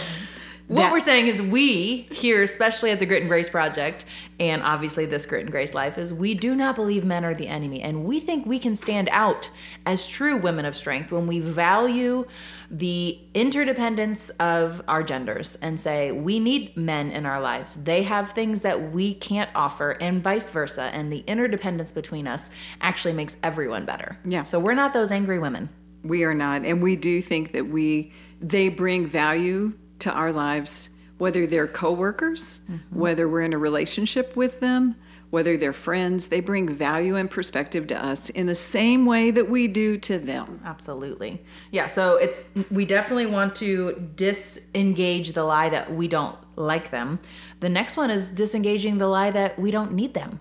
what 0.67 0.91
we're 0.91 0.99
saying 0.99 1.27
is 1.27 1.41
we 1.41 2.07
here 2.11 2.41
especially 2.41 2.91
at 2.91 2.99
the 2.99 3.05
grit 3.05 3.21
and 3.21 3.29
grace 3.29 3.49
project 3.49 4.05
and 4.39 4.63
obviously 4.63 5.05
this 5.05 5.25
grit 5.25 5.41
and 5.41 5.51
grace 5.51 5.73
life 5.73 5.97
is 5.97 6.13
we 6.13 6.33
do 6.33 6.55
not 6.55 6.75
believe 6.75 7.03
men 7.03 7.25
are 7.25 7.35
the 7.35 7.47
enemy 7.47 7.81
and 7.81 8.05
we 8.05 8.19
think 8.19 8.45
we 8.45 8.57
can 8.57 8.75
stand 8.75 9.09
out 9.11 9.49
as 9.85 10.07
true 10.07 10.37
women 10.37 10.65
of 10.65 10.75
strength 10.75 11.11
when 11.11 11.27
we 11.27 11.39
value 11.39 12.25
the 12.71 13.19
interdependence 13.33 14.29
of 14.39 14.81
our 14.87 15.03
genders 15.03 15.55
and 15.61 15.79
say 15.79 16.11
we 16.11 16.39
need 16.39 16.75
men 16.75 17.11
in 17.11 17.25
our 17.25 17.39
lives. 17.39 17.75
They 17.75 18.03
have 18.03 18.31
things 18.31 18.63
that 18.63 18.91
we 18.91 19.13
can't 19.13 19.49
offer 19.53 19.91
and 20.01 20.23
vice 20.23 20.49
versa 20.49 20.83
and 20.93 21.11
the 21.11 21.23
interdependence 21.27 21.91
between 21.91 22.27
us 22.27 22.49
actually 22.81 23.13
makes 23.13 23.37
everyone 23.43 23.85
better. 23.85 24.17
Yeah. 24.25 24.41
So 24.41 24.59
we're 24.59 24.73
not 24.73 24.93
those 24.93 25.11
angry 25.11 25.39
women. 25.39 25.69
We 26.03 26.23
are 26.23 26.33
not 26.33 26.65
and 26.65 26.81
we 26.81 26.95
do 26.95 27.21
think 27.21 27.51
that 27.51 27.67
we 27.67 28.11
they 28.41 28.69
bring 28.69 29.07
value 29.07 29.73
to 30.03 30.11
our 30.11 30.31
lives, 30.31 30.89
whether 31.17 31.47
they're 31.47 31.67
coworkers, 31.67 32.59
mm-hmm. 32.69 32.99
whether 32.99 33.27
we're 33.27 33.41
in 33.41 33.53
a 33.53 33.57
relationship 33.57 34.35
with 34.35 34.59
them, 34.59 34.95
whether 35.29 35.57
they're 35.57 35.73
friends, 35.73 36.27
they 36.27 36.39
bring 36.39 36.69
value 36.69 37.15
and 37.15 37.31
perspective 37.31 37.87
to 37.87 38.05
us 38.05 38.29
in 38.29 38.45
the 38.45 38.55
same 38.55 39.05
way 39.05 39.31
that 39.31 39.49
we 39.49 39.67
do 39.67 39.97
to 39.97 40.19
them. 40.19 40.61
Absolutely. 40.63 41.41
Yeah, 41.71 41.87
so 41.87 42.17
it's 42.17 42.49
we 42.69 42.85
definitely 42.85 43.25
want 43.25 43.55
to 43.55 44.11
disengage 44.15 45.31
the 45.33 45.43
lie 45.43 45.69
that 45.69 45.91
we 45.91 46.07
don't 46.07 46.37
like 46.55 46.91
them. 46.91 47.19
The 47.61 47.69
next 47.69 47.97
one 47.97 48.11
is 48.11 48.29
disengaging 48.29 48.99
the 48.99 49.07
lie 49.07 49.31
that 49.31 49.57
we 49.57 49.71
don't 49.71 49.93
need 49.93 50.13
them. 50.13 50.39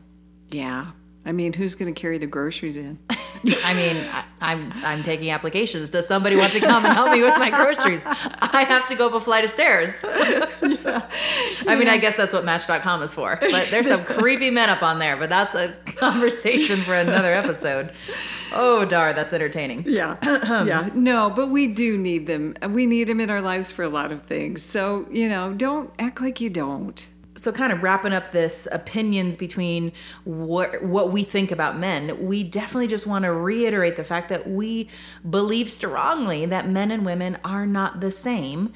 Yeah. 0.51 0.89
I 1.25 1.33
mean, 1.33 1.53
who's 1.53 1.75
going 1.75 1.93
to 1.93 2.01
carry 2.01 2.19
the 2.19 2.27
groceries 2.27 2.77
in? 2.77 2.99
I 3.11 3.75
mean, 3.75 3.97
I, 4.11 4.25
I'm 4.41 4.73
I'm 4.85 5.03
taking 5.03 5.31
applications. 5.31 5.91
Does 5.91 6.07
somebody 6.07 6.37
want 6.37 6.53
to 6.53 6.61
come 6.61 6.85
and 6.85 6.95
help 6.95 7.13
me 7.13 7.23
with 7.23 7.39
my 7.39 7.51
groceries? 7.51 8.05
I 8.07 8.65
have 8.69 8.87
to 8.89 8.95
go 8.95 9.09
up 9.09 9.15
a 9.15 9.21
flight 9.21 9.45
of 9.45 9.51
stairs. 9.51 9.91
yeah. 10.03 10.49
I 11.67 11.77
mean, 11.77 11.89
I 11.89 11.97
guess 11.97 12.17
that's 12.17 12.33
what 12.33 12.45
Match.com 12.45 13.03
is 13.03 13.15
for. 13.15 13.39
But 13.41 13.69
there's 13.71 13.87
some 13.87 14.05
creepy 14.05 14.51
men 14.51 14.69
up 14.69 14.83
on 14.83 14.99
there. 14.99 15.17
But 15.17 15.31
that's 15.31 15.55
a 15.55 15.73
conversation 15.87 16.79
for 16.79 16.95
another 16.95 17.33
episode. 17.33 17.93
Oh, 18.53 18.85
dar, 18.85 19.13
that's 19.13 19.33
entertaining. 19.33 19.85
Yeah. 19.93 20.17
yeah. 20.65 20.89
No, 20.95 21.29
but 21.29 21.51
we 21.51 21.67
do 21.67 21.99
need 21.99 22.27
them. 22.27 22.55
We 22.71 22.87
need 22.87 23.09
them 23.09 23.21
in 23.21 23.29
our 23.29 23.43
lives 23.43 23.71
for 23.71 23.83
a 23.83 23.89
lot 23.89 24.11
of 24.11 24.23
things. 24.23 24.63
So, 24.63 25.07
you 25.11 25.29
know, 25.29 25.53
don't 25.53 25.91
act 25.99 26.21
like 26.21 26.41
you 26.41 26.49
don't 26.49 27.07
so 27.43 27.51
kind 27.51 27.73
of 27.73 27.83
wrapping 27.83 28.13
up 28.13 28.31
this 28.31 28.69
opinions 28.71 29.37
between 29.37 29.93
what 30.23 30.81
what 30.85 31.11
we 31.11 31.25
think 31.25 31.51
about 31.51 31.77
men 31.77 32.25
we 32.25 32.45
definitely 32.45 32.87
just 32.87 33.05
want 33.05 33.25
to 33.25 33.33
reiterate 33.33 33.97
the 33.97 34.05
fact 34.05 34.29
that 34.29 34.49
we 34.49 34.89
believe 35.29 35.69
strongly 35.69 36.47
that 36.47 36.69
men 36.69 36.93
and 36.93 37.05
women 37.05 37.37
are 37.45 37.67
not 37.67 38.01
the 38.01 38.13
same 38.13 38.73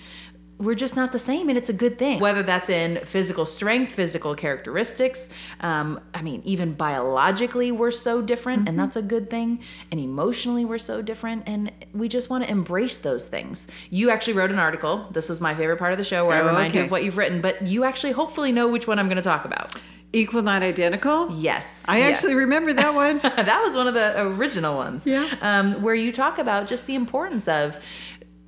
we're 0.58 0.74
just 0.74 0.96
not 0.96 1.12
the 1.12 1.18
same 1.18 1.48
and 1.48 1.58
it's 1.58 1.68
a 1.68 1.72
good 1.72 1.98
thing 1.98 2.18
whether 2.20 2.42
that's 2.42 2.68
in 2.68 2.96
physical 3.04 3.44
strength 3.44 3.92
physical 3.92 4.34
characteristics 4.34 5.30
um, 5.60 6.00
i 6.14 6.22
mean 6.22 6.40
even 6.44 6.72
biologically 6.72 7.70
we're 7.70 7.90
so 7.90 8.22
different 8.22 8.60
mm-hmm. 8.60 8.68
and 8.68 8.78
that's 8.78 8.96
a 8.96 9.02
good 9.02 9.28
thing 9.28 9.58
and 9.90 10.00
emotionally 10.00 10.64
we're 10.64 10.78
so 10.78 11.02
different 11.02 11.42
and 11.46 11.70
we 11.92 12.08
just 12.08 12.30
want 12.30 12.42
to 12.42 12.50
embrace 12.50 12.98
those 12.98 13.26
things 13.26 13.66
you 13.90 14.10
actually 14.10 14.32
wrote 14.32 14.50
an 14.50 14.58
article 14.58 15.06
this 15.12 15.28
is 15.28 15.40
my 15.40 15.54
favorite 15.54 15.78
part 15.78 15.92
of 15.92 15.98
the 15.98 16.04
show 16.04 16.24
where 16.24 16.40
oh, 16.42 16.44
i 16.44 16.46
remind 16.46 16.70
okay. 16.70 16.78
you 16.78 16.84
of 16.84 16.90
what 16.90 17.04
you've 17.04 17.16
written 17.16 17.40
but 17.40 17.60
you 17.62 17.84
actually 17.84 18.12
hopefully 18.12 18.52
know 18.52 18.68
which 18.68 18.86
one 18.86 18.98
i'm 18.98 19.06
going 19.06 19.16
to 19.16 19.22
talk 19.22 19.44
about 19.44 19.76
Equal, 20.12 20.40
not 20.40 20.62
identical? 20.62 21.28
Yes. 21.32 21.84
I 21.88 21.98
yes. 21.98 22.18
actually 22.18 22.36
remember 22.36 22.72
that 22.72 22.94
one. 22.94 23.18
that 23.22 23.62
was 23.62 23.74
one 23.74 23.86
of 23.86 23.94
the 23.94 24.22
original 24.22 24.76
ones. 24.76 25.04
Yeah. 25.04 25.28
Um, 25.42 25.82
where 25.82 25.94
you 25.94 26.10
talk 26.10 26.38
about 26.38 26.66
just 26.66 26.86
the 26.86 26.94
importance 26.94 27.48
of 27.48 27.78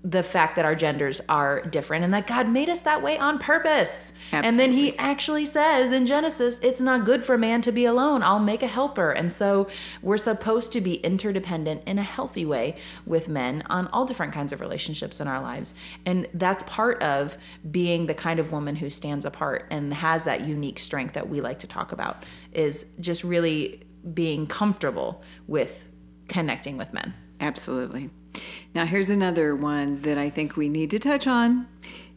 the 0.04 0.22
fact 0.22 0.54
that 0.56 0.64
our 0.64 0.76
genders 0.76 1.20
are 1.28 1.60
different 1.62 2.04
and 2.04 2.14
that 2.14 2.26
God 2.26 2.48
made 2.48 2.68
us 2.68 2.82
that 2.82 3.02
way 3.02 3.18
on 3.18 3.38
purpose. 3.38 4.12
Absolutely. 4.32 4.48
And 4.48 4.58
then 4.58 4.72
he 4.72 4.96
actually 4.96 5.44
says 5.44 5.90
in 5.90 6.06
Genesis, 6.06 6.60
it's 6.62 6.80
not 6.80 7.04
good 7.04 7.24
for 7.24 7.36
man 7.36 7.62
to 7.62 7.72
be 7.72 7.84
alone. 7.84 8.22
I'll 8.22 8.38
make 8.38 8.62
a 8.62 8.68
helper. 8.68 9.10
And 9.10 9.32
so 9.32 9.68
we're 10.00 10.18
supposed 10.18 10.72
to 10.72 10.80
be 10.80 10.94
interdependent 10.94 11.82
in 11.84 11.98
a 11.98 12.02
healthy 12.02 12.44
way 12.44 12.76
with 13.06 13.28
men 13.28 13.64
on 13.66 13.88
all 13.88 14.04
different 14.04 14.32
kinds 14.32 14.52
of 14.52 14.60
relationships 14.60 15.20
in 15.20 15.26
our 15.26 15.40
lives. 15.40 15.74
And 16.06 16.28
that's 16.32 16.62
part 16.64 17.02
of 17.02 17.36
being 17.70 18.06
the 18.06 18.14
kind 18.14 18.38
of 18.38 18.52
woman 18.52 18.76
who 18.76 18.90
stands 18.90 19.24
apart 19.24 19.66
and 19.70 19.92
has 19.92 20.24
that 20.24 20.42
unique 20.42 20.78
strength 20.78 21.14
that 21.14 21.28
we 21.28 21.40
like 21.40 21.58
to 21.60 21.66
talk 21.66 21.90
about 21.90 22.24
is 22.52 22.86
just 23.00 23.24
really 23.24 23.82
being 24.14 24.46
comfortable 24.46 25.22
with 25.48 25.88
connecting 26.28 26.76
with 26.76 26.92
men. 26.92 27.14
Absolutely. 27.40 28.10
Now, 28.74 28.84
here's 28.84 29.10
another 29.10 29.56
one 29.56 30.02
that 30.02 30.18
I 30.18 30.30
think 30.30 30.56
we 30.56 30.68
need 30.68 30.90
to 30.90 30.98
touch 30.98 31.26
on 31.26 31.66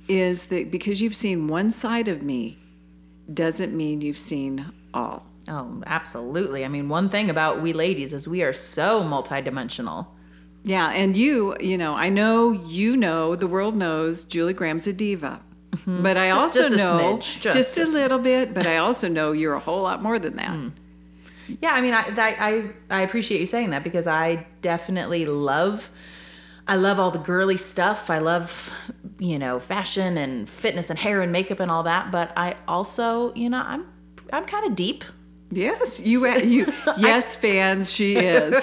is 0.07 0.45
that 0.45 0.71
because 0.71 1.01
you've 1.01 1.15
seen 1.15 1.47
one 1.47 1.71
side 1.71 2.07
of 2.07 2.21
me 2.21 2.59
doesn't 3.33 3.75
mean 3.75 4.01
you've 4.01 4.19
seen 4.19 4.71
all. 4.93 5.25
Oh, 5.47 5.81
absolutely. 5.85 6.65
I 6.65 6.67
mean, 6.67 6.89
one 6.89 7.09
thing 7.09 7.29
about 7.29 7.61
we 7.61 7.73
ladies 7.73 8.13
is 8.13 8.27
we 8.27 8.43
are 8.43 8.53
so 8.53 9.01
multidimensional. 9.01 10.07
Yeah, 10.63 10.89
and 10.89 11.17
you, 11.17 11.55
you 11.59 11.77
know, 11.77 11.93
I 11.93 12.09
know 12.09 12.51
you 12.51 12.95
know, 12.95 13.35
the 13.35 13.47
world 13.47 13.75
knows 13.75 14.23
Julie 14.23 14.53
Graham's 14.53 14.85
a 14.85 14.93
diva. 14.93 15.41
Mm-hmm. 15.71 16.03
But 16.03 16.17
I 16.17 16.29
just, 16.29 16.43
also 16.43 16.69
just 16.69 16.77
know 16.77 17.17
smidge, 17.17 17.41
just, 17.41 17.75
just, 17.75 17.77
a 17.77 17.93
little 17.93 18.19
bit, 18.19 18.53
but 18.53 18.67
I 18.67 18.77
also 18.77 19.07
know 19.07 19.31
you're 19.31 19.53
a 19.53 19.59
whole 19.59 19.81
lot 19.81 20.03
more 20.03 20.19
than 20.19 20.35
that. 20.35 20.51
Mm. 20.51 20.73
Yeah, 21.61 21.71
I 21.71 21.81
mean, 21.81 21.93
I, 21.93 22.05
I 22.17 22.69
I 22.89 23.01
appreciate 23.01 23.39
you 23.39 23.47
saying 23.47 23.71
that 23.71 23.83
because 23.83 24.07
I 24.07 24.47
definitely 24.61 25.25
love 25.25 25.91
I 26.67 26.75
love 26.75 26.99
all 26.99 27.11
the 27.11 27.19
girly 27.19 27.57
stuff. 27.57 28.09
I 28.09 28.19
love, 28.19 28.71
you 29.19 29.37
know, 29.39 29.59
fashion 29.59 30.17
and 30.17 30.49
fitness 30.49 30.89
and 30.89 30.97
hair 30.97 31.21
and 31.21 31.31
makeup 31.31 31.59
and 31.59 31.71
all 31.71 31.83
that. 31.83 32.11
But 32.11 32.31
I 32.37 32.55
also, 32.67 33.33
you 33.33 33.49
know, 33.49 33.61
I'm 33.61 33.85
I'm 34.31 34.45
kind 34.45 34.65
of 34.65 34.75
deep. 34.75 35.03
Yes, 35.51 35.99
you 35.99 36.25
you 36.39 36.71
yes 36.97 37.35
fans 37.35 37.91
she 37.91 38.15
is. 38.15 38.55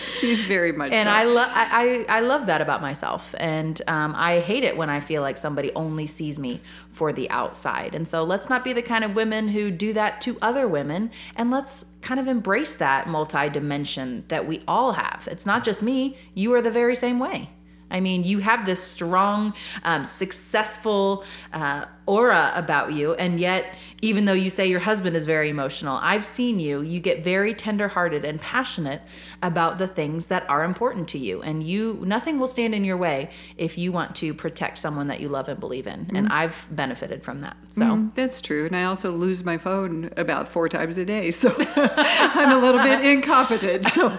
She's 0.18 0.44
very 0.44 0.70
much 0.70 0.92
And 0.92 1.08
so. 1.08 1.12
I 1.12 1.24
love 1.24 1.50
I, 1.52 2.06
I 2.08 2.20
love 2.20 2.46
that 2.46 2.60
about 2.60 2.80
myself. 2.80 3.34
And 3.38 3.82
um, 3.88 4.14
I 4.16 4.38
hate 4.38 4.62
it 4.62 4.76
when 4.76 4.88
I 4.88 5.00
feel 5.00 5.20
like 5.20 5.36
somebody 5.36 5.72
only 5.74 6.06
sees 6.06 6.38
me 6.38 6.60
for 6.88 7.12
the 7.12 7.28
outside. 7.30 7.94
And 7.94 8.06
so 8.06 8.22
let's 8.22 8.48
not 8.48 8.62
be 8.62 8.72
the 8.72 8.82
kind 8.82 9.02
of 9.02 9.16
women 9.16 9.48
who 9.48 9.72
do 9.72 9.92
that 9.94 10.20
to 10.22 10.38
other 10.40 10.68
women 10.68 11.10
and 11.34 11.50
let's 11.50 11.84
kind 12.02 12.20
of 12.20 12.28
embrace 12.28 12.76
that 12.76 13.08
multi-dimension 13.08 14.24
that 14.28 14.46
we 14.46 14.62
all 14.68 14.92
have. 14.92 15.28
It's 15.30 15.44
not 15.44 15.64
just 15.64 15.82
me, 15.82 16.16
you 16.34 16.54
are 16.54 16.62
the 16.62 16.70
very 16.70 16.94
same 16.94 17.18
way. 17.18 17.50
I 17.90 18.00
mean, 18.00 18.24
you 18.24 18.38
have 18.40 18.66
this 18.66 18.82
strong, 18.82 19.54
um, 19.84 20.04
successful, 20.04 21.24
uh, 21.52 21.86
aura 22.06 22.52
about 22.54 22.92
you 22.92 23.14
and 23.14 23.40
yet 23.40 23.74
even 24.00 24.26
though 24.26 24.32
you 24.32 24.48
say 24.48 24.66
your 24.66 24.78
husband 24.78 25.16
is 25.16 25.26
very 25.26 25.48
emotional 25.48 25.98
i've 26.02 26.24
seen 26.24 26.60
you 26.60 26.80
you 26.80 27.00
get 27.00 27.24
very 27.24 27.52
tenderhearted 27.52 28.24
and 28.24 28.40
passionate 28.40 29.02
about 29.42 29.78
the 29.78 29.88
things 29.88 30.26
that 30.26 30.48
are 30.48 30.62
important 30.62 31.08
to 31.08 31.18
you 31.18 31.42
and 31.42 31.64
you 31.64 32.00
nothing 32.06 32.38
will 32.38 32.46
stand 32.46 32.74
in 32.74 32.84
your 32.84 32.96
way 32.96 33.28
if 33.56 33.76
you 33.76 33.90
want 33.90 34.14
to 34.14 34.32
protect 34.32 34.78
someone 34.78 35.08
that 35.08 35.20
you 35.20 35.28
love 35.28 35.48
and 35.48 35.58
believe 35.58 35.86
in 35.88 36.08
and 36.14 36.28
i've 36.28 36.66
benefited 36.70 37.24
from 37.24 37.40
that 37.40 37.56
so 37.66 37.82
Mm, 37.82 38.14
that's 38.14 38.40
true. 38.40 38.64
And 38.64 38.74
I 38.74 38.84
also 38.84 39.12
lose 39.12 39.44
my 39.44 39.58
phone 39.58 40.10
about 40.16 40.48
four 40.48 40.66
times 40.68 40.96
a 40.96 41.04
day. 41.04 41.30
So 41.30 41.54
I'm 41.76 42.50
a 42.50 42.58
little 42.58 42.82
bit 42.82 43.04
incompetent. 43.12 43.84
So 43.84 44.08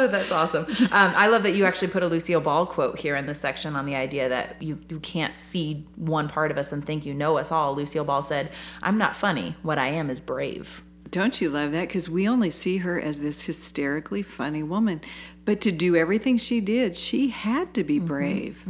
Oh, 0.00 0.06
that's 0.12 0.32
awesome. 0.32 0.64
Um, 0.90 1.12
I 1.16 1.26
love 1.26 1.42
that 1.42 1.52
you 1.52 1.64
actually 1.64 1.88
put 1.88 2.02
a 2.02 2.06
Lucille 2.06 2.40
Ball 2.40 2.66
quote 2.66 2.98
here 2.98 3.16
in 3.16 3.26
this 3.26 3.40
section 3.40 3.76
on 3.76 3.86
the 3.86 3.94
idea 3.94 4.28
that 4.28 4.62
you, 4.62 4.78
you 4.88 4.98
can't 5.00 5.34
see 5.34 5.86
one 5.96 6.28
part 6.28 6.50
of 6.50 6.56
us 6.58 6.72
and 6.72 6.84
think 6.84 7.04
you 7.04 7.14
know 7.14 7.36
us 7.36 7.52
all. 7.52 7.74
Lucille 7.74 8.04
Ball 8.04 8.22
said, 8.22 8.50
I'm 8.82 8.98
not 8.98 9.14
funny. 9.14 9.56
What 9.62 9.78
I 9.78 9.88
am 9.88 10.08
is 10.10 10.20
brave. 10.20 10.82
don't 11.10 11.40
you 11.40 11.50
love 11.50 11.72
that? 11.72 11.88
Because 11.88 12.08
we 12.08 12.28
only 12.28 12.50
see 12.50 12.78
her 12.78 13.00
as 13.00 13.20
this 13.20 13.42
hysterically 13.42 14.22
funny 14.22 14.62
woman. 14.62 15.00
But 15.44 15.60
to 15.62 15.72
do 15.72 15.96
everything 15.96 16.36
she 16.38 16.60
did, 16.60 16.96
she 16.96 17.28
had 17.28 17.74
to 17.74 17.82
be 17.84 17.98
brave. 17.98 18.64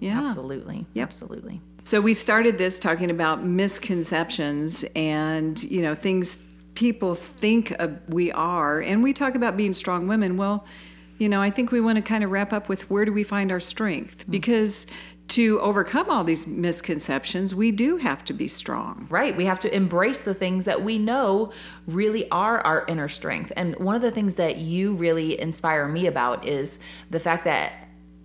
Yeah. 0.00 0.26
Absolutely. 0.26 0.86
Absolutely. 0.96 1.60
So 1.84 2.00
we 2.00 2.14
started 2.14 2.58
this 2.58 2.78
talking 2.78 3.10
about 3.10 3.44
misconceptions 3.44 4.84
and, 4.94 5.62
you 5.62 5.80
know, 5.82 5.94
things 5.94 6.34
people 6.76 7.16
think 7.16 7.74
we 8.08 8.30
are. 8.30 8.80
And 8.80 9.02
we 9.02 9.12
talk 9.12 9.34
about 9.34 9.56
being 9.56 9.72
strong 9.72 10.06
women. 10.06 10.36
Well, 10.36 10.64
you 11.18 11.28
know, 11.28 11.42
I 11.42 11.50
think 11.50 11.72
we 11.72 11.80
want 11.80 11.96
to 11.96 12.02
kind 12.02 12.22
of 12.22 12.30
wrap 12.30 12.52
up 12.52 12.68
with 12.68 12.88
where 12.90 13.04
do 13.04 13.12
we 13.12 13.24
find 13.24 13.50
our 13.50 13.58
strength? 13.58 14.26
Mm. 14.26 14.30
Because 14.30 14.86
to 15.28 15.58
overcome 15.60 16.08
all 16.08 16.22
these 16.22 16.46
misconceptions, 16.46 17.52
we 17.54 17.72
do 17.72 17.96
have 17.96 18.24
to 18.26 18.32
be 18.32 18.46
strong. 18.46 19.08
Right. 19.10 19.36
We 19.36 19.44
have 19.46 19.58
to 19.60 19.74
embrace 19.74 20.20
the 20.20 20.34
things 20.34 20.66
that 20.66 20.82
we 20.82 20.98
know 20.98 21.52
really 21.86 22.30
are 22.30 22.60
our 22.60 22.84
inner 22.86 23.08
strength. 23.08 23.52
And 23.56 23.74
one 23.76 23.96
of 23.96 24.02
the 24.02 24.12
things 24.12 24.36
that 24.36 24.58
you 24.58 24.94
really 24.94 25.40
inspire 25.40 25.88
me 25.88 26.06
about 26.06 26.46
is 26.46 26.78
the 27.10 27.18
fact 27.18 27.44
that 27.46 27.72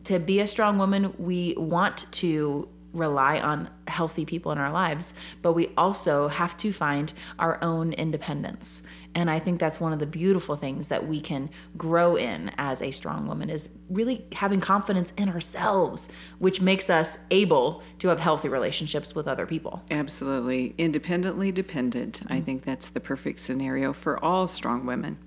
to 0.04 0.20
be 0.20 0.42
a 0.42 0.48
strong 0.48 0.78
woman, 0.78 1.14
we 1.18 1.56
want 1.58 2.12
to 2.12 2.68
rely 2.94 3.40
on 3.40 3.70
healthy 3.88 4.26
people 4.26 4.52
in 4.52 4.58
our 4.58 4.72
lives, 4.72 5.14
but 5.42 5.54
we 5.54 5.72
also 5.78 6.28
have 6.28 6.58
to 6.58 6.74
find 6.74 7.14
our 7.40 7.58
own 7.62 7.94
independence. 7.94 8.84
And 9.14 9.30
I 9.30 9.40
think 9.40 9.60
that's 9.60 9.80
one 9.80 9.92
of 9.92 10.00
the 10.00 10.06
beautiful 10.06 10.56
things 10.56 10.88
that 10.88 11.08
we 11.08 11.20
can 11.20 11.50
grow 11.78 12.16
in 12.16 12.52
as 12.58 12.82
a 12.82 12.92
strong 12.92 13.28
woman 13.28 13.50
is 13.50 13.70
really 13.90 14.26
having 14.32 14.62
confidence 14.62 15.12
in 15.18 15.28
ourselves, 15.28 16.08
which 16.40 16.62
makes 16.62 16.90
us 16.90 17.18
able 17.30 17.84
to 18.00 18.08
have 18.08 18.22
healthy 18.22 18.48
relationships 18.48 19.14
with 19.14 19.28
other 19.28 19.46
people. 19.46 19.84
Absolutely. 19.92 20.74
Independently 20.78 21.52
dependent. 21.52 22.22
I 22.28 22.36
mm-hmm. 22.36 22.46
think 22.46 22.64
that's 22.64 22.90
the 22.90 23.02
perfect 23.02 23.40
scenario 23.40 23.92
for 23.92 24.24
all 24.24 24.48
strong 24.48 24.86
women. 24.86 25.18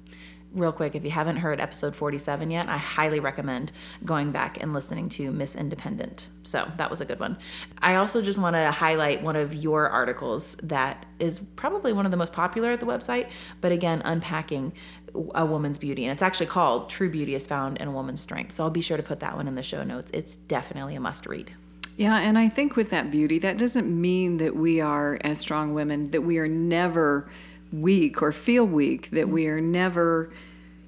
Real 0.55 0.73
quick, 0.73 0.95
if 0.95 1.05
you 1.05 1.11
haven't 1.11 1.37
heard 1.37 1.61
episode 1.61 1.95
47 1.95 2.51
yet, 2.51 2.69
I 2.69 2.77
highly 2.77 3.21
recommend 3.21 3.73
going 4.05 4.33
back 4.33 4.63
and 4.63 4.73
listening 4.73 5.09
to 5.11 5.31
Miss 5.33 5.55
Independent. 5.55 6.29
So 6.45 6.71
that 6.77 6.91
was 6.91 7.01
a 7.01 7.05
good 7.05 7.21
one. 7.21 7.37
I 7.79 7.97
also 7.97 8.23
just 8.23 8.39
want 8.39 8.55
to 8.55 8.71
highlight 8.71 9.23
one 9.23 9.37
of 9.37 9.53
your 9.53 9.89
articles 9.89 10.57
that 10.63 11.05
is 11.19 11.41
probably 11.57 11.93
one 11.93 12.07
of 12.07 12.11
the 12.11 12.17
most 12.17 12.33
popular 12.33 12.71
at 12.71 12.81
the 12.81 12.87
website, 12.87 13.29
but 13.61 13.73
again, 13.73 14.01
unpacking 14.05 14.73
a 15.35 15.45
woman's 15.45 15.79
beauty. 15.79 16.05
And 16.05 16.13
it's 16.13 16.23
actually 16.23 16.47
called 16.47 16.91
True 16.91 17.11
Beauty 17.11 17.35
is 17.35 17.47
Found 17.47 17.79
in 17.79 17.89
a 17.89 17.93
Woman's 17.93 18.21
Strength. 18.21 18.53
So 18.53 18.65
I'll 18.65 18.71
be 18.71 18.81
sure 18.81 18.97
to 18.97 19.03
put 19.03 19.21
that 19.21 19.37
one 19.37 19.49
in 19.49 19.55
the 19.55 19.63
show 19.63 19.83
notes. 19.85 20.11
It's 20.15 20.35
definitely 20.35 20.95
a 20.95 21.01
must 21.01 21.27
read. 21.27 21.53
Yeah, 21.97 22.19
and 22.19 22.37
I 22.37 22.49
think 22.49 22.75
with 22.75 22.91
that 22.91 23.13
beauty, 23.13 23.39
that 23.41 23.57
doesn't 23.57 23.89
mean 23.89 24.39
that 24.39 24.57
we 24.57 24.81
are, 24.81 25.19
as 25.21 25.39
strong 25.39 25.75
women, 25.75 26.11
that 26.11 26.23
we 26.23 26.39
are 26.39 26.49
never 26.49 27.31
weak 27.81 28.23
or 28.23 28.33
feel 28.33 28.65
weak, 28.65 29.11
that 29.11 29.29
we 29.29 29.47
are 29.47 29.61
never, 29.61 30.33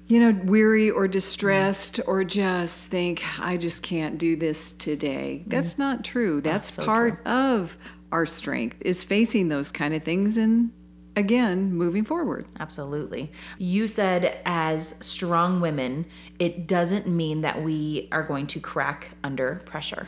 you 0.07 0.19
know, 0.19 0.39
weary 0.45 0.89
or 0.89 1.07
distressed 1.07 1.99
or 2.07 2.23
just 2.23 2.89
think, 2.89 3.23
I 3.39 3.57
just 3.57 3.83
can't 3.83 4.17
do 4.17 4.35
this 4.35 4.71
today. 4.71 5.43
That's 5.47 5.77
not 5.77 6.03
true. 6.03 6.41
That's 6.41 6.73
so 6.73 6.85
part 6.85 7.25
of 7.25 7.77
our 8.11 8.25
strength, 8.25 8.77
is 8.81 9.03
facing 9.03 9.49
those 9.49 9.71
kind 9.71 9.93
of 9.93 10.03
things 10.03 10.37
and 10.37 10.71
again, 11.17 11.73
moving 11.73 12.05
forward. 12.05 12.45
Absolutely. 12.59 13.31
You 13.57 13.87
said, 13.87 14.39
as 14.45 14.95
strong 15.01 15.59
women, 15.59 16.05
it 16.37 16.67
doesn't 16.67 17.07
mean 17.07 17.41
that 17.41 17.63
we 17.63 18.07
are 18.11 18.23
going 18.23 18.45
to 18.47 18.59
crack 18.59 19.09
under 19.23 19.61
pressure. 19.65 20.07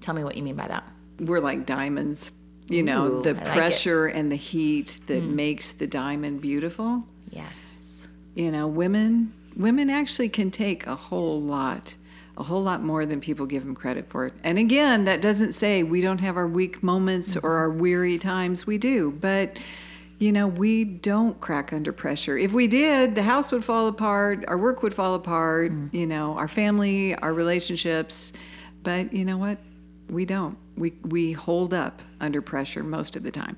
Tell 0.00 0.14
me 0.14 0.24
what 0.24 0.36
you 0.36 0.42
mean 0.42 0.56
by 0.56 0.68
that. 0.68 0.86
We're 1.20 1.40
like 1.40 1.64
diamonds. 1.64 2.32
You 2.68 2.82
know, 2.82 3.06
Ooh, 3.06 3.22
the 3.22 3.30
I 3.30 3.32
like 3.32 3.42
it. 3.42 3.52
pressure 3.52 4.06
and 4.06 4.30
the 4.30 4.36
heat 4.36 4.98
that 5.06 5.22
hmm. 5.22 5.34
makes 5.34 5.70
the 5.72 5.86
diamond 5.86 6.40
beautiful. 6.40 7.04
Yes. 7.30 8.06
you 8.34 8.50
know 8.50 8.66
women 8.66 9.32
women 9.56 9.90
actually 9.90 10.28
can 10.28 10.50
take 10.50 10.86
a 10.86 10.94
whole 10.94 11.42
lot 11.42 11.94
a 12.36 12.42
whole 12.44 12.62
lot 12.62 12.82
more 12.82 13.04
than 13.04 13.20
people 13.20 13.46
give 13.46 13.64
them 13.64 13.74
credit 13.74 14.08
for 14.08 14.30
and 14.44 14.58
again 14.58 15.04
that 15.04 15.20
doesn't 15.20 15.52
say 15.52 15.82
we 15.82 16.00
don't 16.00 16.18
have 16.18 16.36
our 16.36 16.46
weak 16.46 16.82
moments 16.82 17.36
or 17.36 17.56
our 17.56 17.68
mm-hmm. 17.68 17.80
weary 17.80 18.18
times. 18.18 18.66
We 18.66 18.78
do. 18.78 19.10
But 19.10 19.58
you 20.18 20.32
know 20.32 20.46
we 20.48 20.84
don't 20.84 21.40
crack 21.40 21.72
under 21.72 21.92
pressure. 21.92 22.38
If 22.38 22.52
we 22.52 22.66
did 22.66 23.14
the 23.14 23.22
house 23.22 23.50
would 23.52 23.64
fall 23.64 23.88
apart 23.88 24.44
our 24.48 24.58
work 24.58 24.82
would 24.82 24.94
fall 24.94 25.14
apart 25.14 25.72
mm. 25.72 25.92
you 25.92 26.06
know 26.06 26.34
our 26.34 26.48
family 26.48 27.14
our 27.16 27.32
relationships. 27.32 28.32
But 28.84 29.12
you 29.12 29.24
know 29.24 29.38
what 29.38 29.58
we 30.08 30.24
don't 30.24 30.56
we 30.76 30.94
we 31.04 31.32
hold 31.32 31.72
up 31.74 32.02
under 32.20 32.40
pressure 32.42 32.82
most 32.82 33.16
of 33.16 33.22
the 33.22 33.30
time 33.30 33.56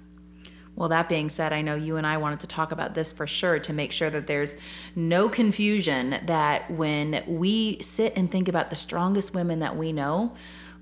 Well, 0.76 0.88
that 0.88 1.08
being 1.08 1.28
said, 1.28 1.52
I 1.52 1.62
know 1.62 1.74
you 1.74 1.96
and 1.96 2.06
I 2.06 2.16
wanted 2.16 2.40
to 2.40 2.46
talk 2.46 2.72
about 2.72 2.94
this 2.94 3.12
for 3.12 3.26
sure 3.26 3.58
to 3.58 3.72
make 3.72 3.92
sure 3.92 4.08
that 4.08 4.26
there's 4.26 4.56
no 4.94 5.28
confusion 5.28 6.18
that 6.24 6.70
when 6.70 7.22
we 7.26 7.78
sit 7.82 8.14
and 8.16 8.30
think 8.30 8.48
about 8.48 8.68
the 8.68 8.76
strongest 8.76 9.34
women 9.34 9.58
that 9.58 9.76
we 9.76 9.92
know, 9.92 10.34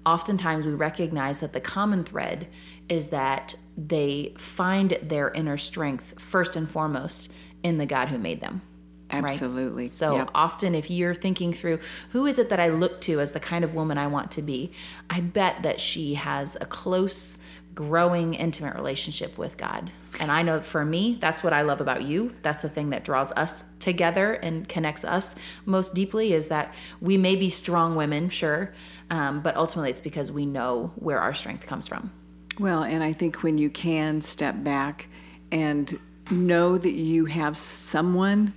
oftentimes 0.06 0.66
we 0.66 0.74
recognize 0.74 1.40
that 1.40 1.52
the 1.52 1.60
common 1.60 2.04
thread 2.04 2.48
is 2.88 3.08
that 3.08 3.56
they 3.76 4.34
find 4.38 4.98
their 5.02 5.30
inner 5.32 5.56
strength 5.56 6.20
first 6.20 6.54
and 6.54 6.70
foremost 6.70 7.32
in 7.62 7.78
the 7.78 7.86
God 7.86 8.08
who 8.08 8.18
made 8.18 8.40
them. 8.40 8.62
Right? 9.12 9.24
absolutely 9.24 9.88
So 9.88 10.16
Yep. 10.16 10.30
often, 10.34 10.74
if 10.74 10.90
you're 10.90 11.14
thinking 11.14 11.52
through 11.52 11.78
who 12.10 12.26
is 12.26 12.38
it 12.38 12.48
that 12.50 12.60
I 12.60 12.68
look 12.68 13.00
to 13.02 13.20
as 13.20 13.32
the 13.32 13.40
kind 13.40 13.64
of 13.64 13.74
woman 13.74 13.98
I 13.98 14.06
want 14.06 14.30
to 14.32 14.42
be, 14.42 14.72
I 15.10 15.20
bet 15.20 15.62
that 15.62 15.80
she 15.80 16.14
has 16.14 16.56
a 16.60 16.66
close, 16.66 17.38
growing, 17.74 18.34
intimate 18.34 18.74
relationship 18.74 19.38
with 19.38 19.56
God. 19.56 19.90
And 20.20 20.32
I 20.32 20.42
know 20.42 20.60
for 20.62 20.84
me, 20.84 21.16
that's 21.20 21.42
what 21.42 21.52
I 21.52 21.62
love 21.62 21.80
about 21.80 22.02
you. 22.02 22.34
That's 22.42 22.62
the 22.62 22.68
thing 22.68 22.90
that 22.90 23.04
draws 23.04 23.30
us 23.32 23.64
together 23.78 24.32
and 24.34 24.68
connects 24.68 25.04
us 25.04 25.34
most 25.64 25.94
deeply 25.94 26.32
is 26.32 26.48
that 26.48 26.74
we 27.00 27.16
may 27.16 27.36
be 27.36 27.50
strong 27.50 27.94
women, 27.94 28.28
sure, 28.30 28.74
um, 29.10 29.40
but 29.40 29.56
ultimately 29.56 29.90
it's 29.90 30.00
because 30.00 30.32
we 30.32 30.44
know 30.44 30.92
where 30.96 31.20
our 31.20 31.34
strength 31.34 31.66
comes 31.66 31.86
from. 31.86 32.10
Well, 32.58 32.82
and 32.82 33.04
I 33.04 33.12
think 33.12 33.44
when 33.44 33.58
you 33.58 33.70
can 33.70 34.20
step 34.20 34.62
back 34.64 35.08
and 35.52 35.98
know 36.30 36.76
that 36.76 36.90
you 36.92 37.26
have 37.26 37.56
someone 37.56 38.52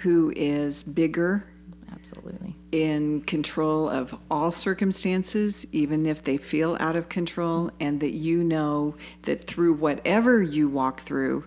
who 0.00 0.32
is 0.34 0.82
bigger 0.82 1.44
Absolutely. 1.92 2.56
in 2.72 3.20
control 3.22 3.88
of 3.88 4.14
all 4.30 4.50
circumstances, 4.50 5.66
even 5.72 6.06
if 6.06 6.22
they 6.22 6.36
feel 6.36 6.76
out 6.80 6.96
of 6.96 7.08
control, 7.08 7.70
and 7.80 8.00
that 8.00 8.12
you 8.12 8.42
know 8.42 8.94
that 9.22 9.44
through 9.44 9.74
whatever 9.74 10.42
you 10.42 10.68
walk 10.68 11.00
through, 11.00 11.44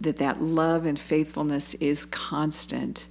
that 0.00 0.16
that 0.16 0.40
love 0.40 0.86
and 0.86 0.98
faithfulness 0.98 1.74
is 1.74 2.04
constant. 2.04 3.08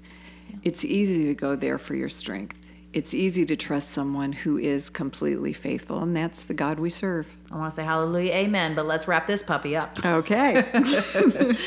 It's 0.63 0.85
easy 0.85 1.25
to 1.25 1.35
go 1.35 1.55
there 1.55 1.77
for 1.77 1.95
your 1.95 2.09
strength. 2.09 2.57
It's 2.93 3.13
easy 3.13 3.43
to 3.45 3.57
trust 3.57 3.91
someone 3.91 4.31
who 4.31 4.57
is 4.57 4.89
completely 4.89 5.51
faithful, 5.51 6.01
and 6.01 6.15
that's 6.15 6.43
the 6.43 6.53
God 6.53 6.79
we 6.79 6.89
serve. 6.89 7.27
I 7.51 7.57
want 7.57 7.71
to 7.71 7.75
say 7.75 7.83
hallelujah, 7.83 8.31
amen, 8.31 8.73
but 8.73 8.85
let's 8.85 9.05
wrap 9.05 9.27
this 9.27 9.43
puppy 9.43 9.75
up. 9.75 9.99
Okay. 10.05 10.63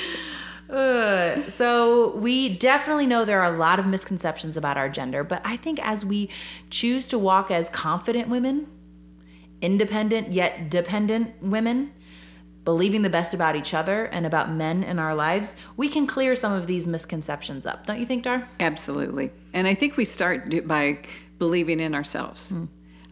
Uh, 0.70 1.42
so 1.48 2.14
we 2.16 2.48
definitely 2.48 3.06
know 3.06 3.24
there 3.24 3.40
are 3.40 3.54
a 3.54 3.56
lot 3.56 3.78
of 3.78 3.86
misconceptions 3.86 4.56
about 4.56 4.76
our 4.76 4.88
gender, 4.88 5.24
but 5.24 5.40
I 5.44 5.56
think 5.56 5.80
as 5.80 6.04
we 6.04 6.28
choose 6.70 7.08
to 7.08 7.18
walk 7.18 7.50
as 7.50 7.70
confident 7.70 8.28
women, 8.28 8.66
independent 9.62 10.32
yet 10.32 10.70
dependent 10.70 11.42
women, 11.42 11.92
believing 12.64 13.00
the 13.00 13.08
best 13.08 13.32
about 13.32 13.56
each 13.56 13.72
other 13.72 14.04
and 14.06 14.26
about 14.26 14.50
men 14.50 14.82
in 14.82 14.98
our 14.98 15.14
lives, 15.14 15.56
we 15.78 15.88
can 15.88 16.06
clear 16.06 16.36
some 16.36 16.52
of 16.52 16.66
these 16.66 16.86
misconceptions 16.86 17.64
up. 17.64 17.86
Don't 17.86 17.98
you 17.98 18.04
think, 18.04 18.24
Dar? 18.24 18.46
Absolutely. 18.60 19.30
And 19.54 19.66
I 19.66 19.74
think 19.74 19.96
we 19.96 20.04
start 20.04 20.66
by 20.66 20.98
believing 21.38 21.80
in 21.80 21.94
ourselves. 21.94 22.52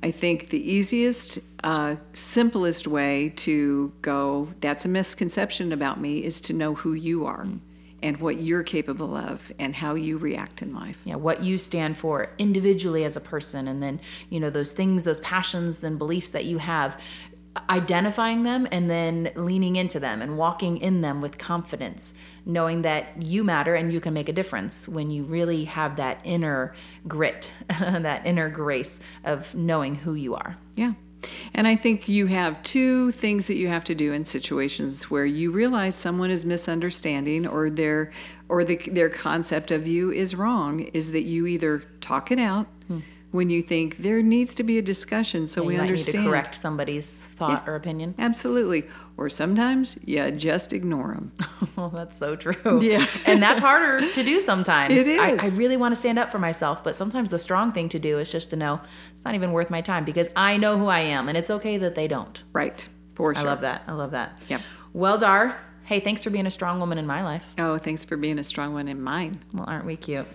I 0.07 0.12
think 0.12 0.38
the 0.51 0.62
easiest, 0.77 1.40
uh, 1.64 1.97
simplest 2.12 2.87
way 2.87 3.33
to 3.47 3.92
go, 4.03 4.49
that's 4.61 4.85
a 4.85 4.88
misconception 4.88 5.73
about 5.73 5.97
me, 6.01 6.12
is 6.29 6.40
to 6.42 6.53
know 6.53 6.75
who 6.75 6.92
you 7.09 7.27
are 7.27 7.45
and 8.03 8.16
what 8.19 8.37
you're 8.47 8.62
capable 8.62 9.16
of 9.16 9.53
and 9.59 9.75
how 9.75 9.92
you 10.07 10.16
react 10.16 10.62
in 10.62 10.71
life. 10.73 10.99
Yeah, 11.05 11.16
what 11.16 11.42
you 11.42 11.59
stand 11.59 11.99
for 11.99 12.29
individually 12.38 13.03
as 13.05 13.16
a 13.16 13.21
person, 13.21 13.66
and 13.66 13.83
then, 13.83 14.01
you 14.31 14.38
know, 14.38 14.51
those 14.59 14.73
things, 14.73 15.03
those 15.03 15.23
passions, 15.35 15.79
then 15.79 15.99
beliefs 15.99 16.31
that 16.31 16.45
you 16.45 16.59
have. 16.59 16.90
identifying 17.71 18.42
them 18.42 18.69
and 18.71 18.90
then 18.90 19.31
leaning 19.35 19.77
into 19.77 19.99
them 19.99 20.23
and 20.23 20.37
walking 20.37 20.79
in 20.79 21.01
them 21.01 21.21
with 21.21 21.38
confidence, 21.38 22.14
knowing 22.47 22.83
that 22.83 23.21
you 23.21 23.45
matter 23.45 23.75
and 23.75 23.93
you 23.93 24.01
can 24.01 24.15
make 24.15 24.29
a 24.29 24.33
difference 24.33 24.87
when 24.87 25.11
you 25.11 25.25
really 25.25 25.65
have 25.65 25.97
that 25.97 26.21
inner 26.25 26.75
grit, 27.07 27.53
that 27.69 28.25
inner 28.25 28.49
grace 28.49 29.01
of 29.25 29.55
knowing 29.55 29.97
who 29.97 30.15
you 30.15 30.35
are. 30.35 30.57
Yeah. 30.77 30.93
And 31.55 31.67
I 31.67 31.75
think 31.77 32.09
you 32.09 32.27
have 32.27 32.63
two 32.63 33.11
things 33.11 33.49
that 33.49 33.57
you 33.57 33.69
have 33.69 33.85
to 33.85 33.95
do 33.95 34.13
in 34.13 34.25
situations 34.25 35.11
where 35.11 35.27
you 35.27 35.51
realize 35.51 35.95
someone 35.95 36.31
is 36.31 36.45
misunderstanding 36.45 37.47
or 37.47 37.69
their 37.71 38.13
or 38.49 38.63
the, 38.63 38.77
their 38.77 39.09
concept 39.09 39.71
of 39.71 39.89
you 39.89 40.13
is 40.13 40.35
wrong 40.35 40.81
is 40.81 41.13
that 41.13 41.25
you 41.25 41.47
either 41.47 41.83
talk 42.01 42.31
it 42.31 42.39
out 42.39 42.67
hmm. 42.87 43.01
When 43.37 43.51
you 43.51 43.62
think 43.62 43.99
there 43.99 44.22
needs 44.22 44.55
to 44.57 44.62
be 44.62 44.79
a 44.79 44.83
discussion 44.83 45.46
so 45.46 45.62
yeah, 45.62 45.68
we 45.68 45.77
understand 45.77 46.25
to 46.25 46.31
correct 46.31 46.55
somebody's 46.55 47.14
thought 47.37 47.62
yeah, 47.64 47.70
or 47.70 47.77
opinion. 47.77 48.14
Absolutely. 48.18 48.85
Or 49.16 49.29
sometimes 49.29 49.96
you 50.05 50.31
just 50.33 50.72
ignore 50.72 51.14
them. 51.14 51.33
oh, 51.79 51.90
that's 51.94 52.18
so 52.18 52.35
true. 52.35 52.83
Yeah. 52.83 53.07
and 53.27 53.42
that's 53.42 53.61
harder 53.61 54.11
to 54.12 54.22
do 54.22 54.40
sometimes. 54.40 54.92
It 54.92 55.07
is. 55.07 55.20
I, 55.20 55.37
I 55.40 55.49
really 55.57 55.77
want 55.77 55.92
to 55.92 55.96
stand 55.96 56.18
up 56.18 56.33
for 56.33 56.38
myself, 56.38 56.83
but 56.83 56.96
sometimes 56.96 57.31
the 57.31 57.38
strong 57.38 57.72
thing 57.72 57.88
to 57.90 57.99
do 57.99 58.18
is 58.18 58.33
just 58.33 58.51
to 58.51 58.57
know 58.57 58.81
it's 59.14 59.25
not 59.25 59.35
even 59.35 59.53
worth 59.53 59.70
my 59.70 59.81
time 59.81 60.05
because 60.05 60.29
I 60.35 60.57
know 60.57 60.79
who 60.79 60.87
I 60.87 61.01
am 61.01 61.29
and 61.29 61.37
it's 61.37 61.51
okay 61.51 61.79
that 61.79 61.94
they 61.94 62.09
don't. 62.09 62.42
Right. 62.53 62.88
For 63.14 63.35
sure. 63.35 63.42
I 63.42 63.46
love 63.46 63.61
that. 63.61 63.83
I 63.87 63.92
love 63.92 64.11
that. 64.11 64.40
Yep. 64.49 64.61
Well, 64.92 65.18
Dar, 65.18 65.59
hey, 65.87 66.01
thanks 66.01 66.25
for 66.25 66.31
being 66.31 66.46
a 66.46 66.51
strong 66.51 66.81
woman 66.81 66.99
in 66.99 67.07
my 67.07 67.22
life. 67.22 67.55
Oh, 67.59 67.79
thanks 67.79 68.05
for 68.05 68.16
being 68.16 68.40
a 68.40 68.44
strong 68.44 68.75
one 68.75 68.88
in 68.88 69.01
mine. 69.01 69.40
Well, 69.55 69.64
aren't 69.68 69.87
we 69.87 69.96
cute? 69.96 70.27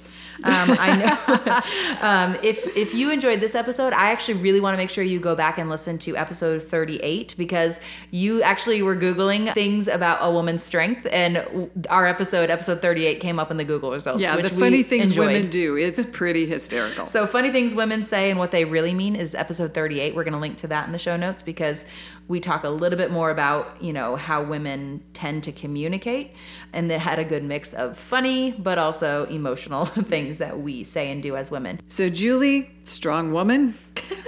Um, 0.43 0.77
I 0.79 0.95
know. 0.95 2.01
um, 2.07 2.37
if 2.41 2.75
if 2.77 2.93
you 2.93 3.11
enjoyed 3.11 3.41
this 3.41 3.53
episode, 3.53 3.91
I 3.91 4.11
actually 4.11 4.35
really 4.35 4.61
want 4.61 4.73
to 4.73 4.77
make 4.77 4.89
sure 4.89 5.03
you 5.03 5.19
go 5.19 5.35
back 5.35 5.57
and 5.57 5.69
listen 5.69 5.97
to 5.99 6.15
episode 6.15 6.63
38 6.63 7.35
because 7.37 7.79
you 8.11 8.41
actually 8.41 8.81
were 8.81 8.95
googling 8.95 9.53
things 9.53 9.89
about 9.89 10.19
a 10.21 10.31
woman's 10.31 10.63
strength, 10.63 11.05
and 11.11 11.69
our 11.89 12.07
episode, 12.07 12.49
episode 12.49 12.81
38, 12.81 13.19
came 13.19 13.37
up 13.37 13.51
in 13.51 13.57
the 13.57 13.65
Google 13.65 13.91
results. 13.91 14.21
Yeah, 14.21 14.37
the 14.37 14.49
funny 14.49 14.83
things 14.83 15.09
enjoyed. 15.09 15.27
women 15.27 15.49
do. 15.49 15.75
It's 15.75 16.05
pretty 16.11 16.45
hysterical. 16.45 17.07
so 17.07 17.27
funny 17.27 17.51
things 17.51 17.75
women 17.75 18.03
say 18.03 18.29
and 18.29 18.39
what 18.39 18.51
they 18.51 18.63
really 18.63 18.93
mean 18.93 19.17
is 19.17 19.35
episode 19.35 19.73
38. 19.73 20.15
We're 20.15 20.23
going 20.23 20.33
to 20.33 20.39
link 20.39 20.57
to 20.57 20.67
that 20.67 20.85
in 20.85 20.93
the 20.93 20.97
show 20.97 21.17
notes 21.17 21.41
because 21.41 21.85
we 22.31 22.39
talk 22.39 22.63
a 22.63 22.69
little 22.69 22.97
bit 22.97 23.11
more 23.11 23.29
about 23.29 23.79
you 23.81 23.93
know 23.93 24.15
how 24.15 24.41
women 24.41 25.03
tend 25.13 25.43
to 25.43 25.51
communicate, 25.51 26.31
and 26.73 26.89
they 26.89 26.97
had 26.97 27.19
a 27.19 27.25
good 27.25 27.43
mix 27.43 27.73
of 27.73 27.97
funny 27.97 28.51
but 28.51 28.77
also 28.77 29.25
emotional 29.25 29.85
things 30.13 30.37
that 30.39 30.59
we 30.59 30.83
say 30.83 31.11
and 31.11 31.21
do 31.21 31.35
as 31.35 31.51
women. 31.51 31.79
So, 31.87 32.09
Julie, 32.09 32.71
strong 32.83 33.33
woman, 33.33 33.77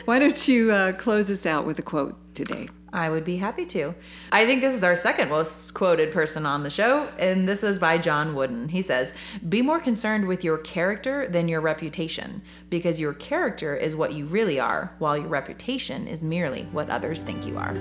why 0.05 0.19
don't 0.19 0.47
you 0.47 0.71
uh, 0.71 0.91
close 0.91 1.31
us 1.31 1.45
out 1.45 1.65
with 1.65 1.79
a 1.79 1.81
quote 1.81 2.17
today? 2.35 2.67
I 2.93 3.10
would 3.10 3.25
be 3.25 3.38
happy 3.38 3.65
to. 3.65 3.95
I 4.32 4.45
think 4.45 4.62
this 4.62 4.75
is 4.75 4.84
our 4.84 4.95
second 4.95 5.29
most 5.29 5.73
quoted 5.73 6.13
person 6.13 6.45
on 6.45 6.62
the 6.62 6.69
show, 6.69 7.10
and 7.17 7.49
this 7.49 7.63
is 7.63 7.79
by 7.79 7.97
John 7.97 8.36
Wooden. 8.36 8.69
He 8.69 8.84
says, 8.84 9.15
Be 9.49 9.63
more 9.63 9.79
concerned 9.79 10.27
with 10.27 10.43
your 10.43 10.60
character 10.60 11.27
than 11.27 11.47
your 11.47 11.60
reputation, 11.60 12.43
because 12.69 12.99
your 12.99 13.13
character 13.13 13.75
is 13.75 13.95
what 13.95 14.13
you 14.13 14.27
really 14.27 14.60
are, 14.60 14.93
while 14.99 15.17
your 15.17 15.27
reputation 15.27 16.08
is 16.08 16.23
merely 16.23 16.63
what 16.71 16.89
others 16.89 17.23
think 17.23 17.47
you 17.47 17.58
are. 17.58 17.75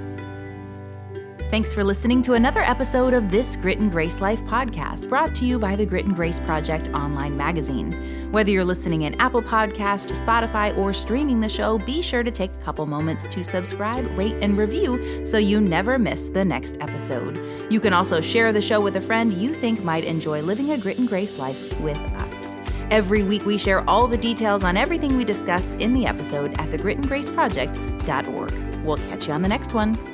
Thanks 1.52 1.70
for 1.70 1.84
listening 1.84 2.22
to 2.22 2.32
another 2.32 2.62
episode 2.62 3.12
of 3.12 3.30
this 3.30 3.56
Grit 3.56 3.78
and 3.78 3.90
Grace 3.90 4.22
Life 4.22 4.42
podcast, 4.44 5.06
brought 5.10 5.34
to 5.34 5.44
you 5.44 5.58
by 5.58 5.76
the 5.76 5.84
Grit 5.84 6.06
and 6.06 6.16
Grace 6.16 6.40
Project 6.40 6.88
online 6.94 7.36
magazine. 7.36 8.32
Whether 8.32 8.50
you're 8.50 8.64
listening 8.64 9.02
in 9.02 9.20
Apple 9.20 9.42
Podcast, 9.42 10.18
Spotify, 10.18 10.74
or 10.78 10.94
streaming 10.94 11.42
the 11.42 11.50
show, 11.50 11.76
be 11.76 12.00
sure 12.00 12.22
to 12.22 12.30
take 12.30 12.54
a 12.54 12.58
couple 12.60 12.86
moments 12.86 13.28
to 13.28 13.44
subscribe, 13.44 14.06
rate, 14.16 14.36
and 14.40 14.56
review 14.56 15.26
so 15.26 15.36
you 15.36 15.60
never 15.60 15.98
miss 15.98 16.30
the 16.30 16.42
next 16.42 16.78
episode. 16.80 17.38
You 17.70 17.80
can 17.80 17.92
also 17.92 18.22
share 18.22 18.50
the 18.50 18.62
show 18.62 18.80
with 18.80 18.96
a 18.96 19.02
friend 19.02 19.30
you 19.30 19.52
think 19.52 19.84
might 19.84 20.04
enjoy 20.04 20.40
living 20.40 20.70
a 20.70 20.78
Grit 20.78 20.96
and 20.96 21.06
Grace 21.06 21.36
life 21.36 21.78
with 21.80 21.98
us. 21.98 22.56
Every 22.90 23.24
week, 23.24 23.44
we 23.44 23.58
share 23.58 23.86
all 23.90 24.08
the 24.08 24.16
details 24.16 24.64
on 24.64 24.78
everything 24.78 25.18
we 25.18 25.24
discuss 25.26 25.74
in 25.74 25.92
the 25.92 26.06
episode 26.06 26.52
at 26.52 26.70
thegritandgraceproject.org. 26.70 28.84
We'll 28.86 28.96
catch 28.96 29.28
you 29.28 29.34
on 29.34 29.42
the 29.42 29.48
next 29.48 29.74
one. 29.74 30.11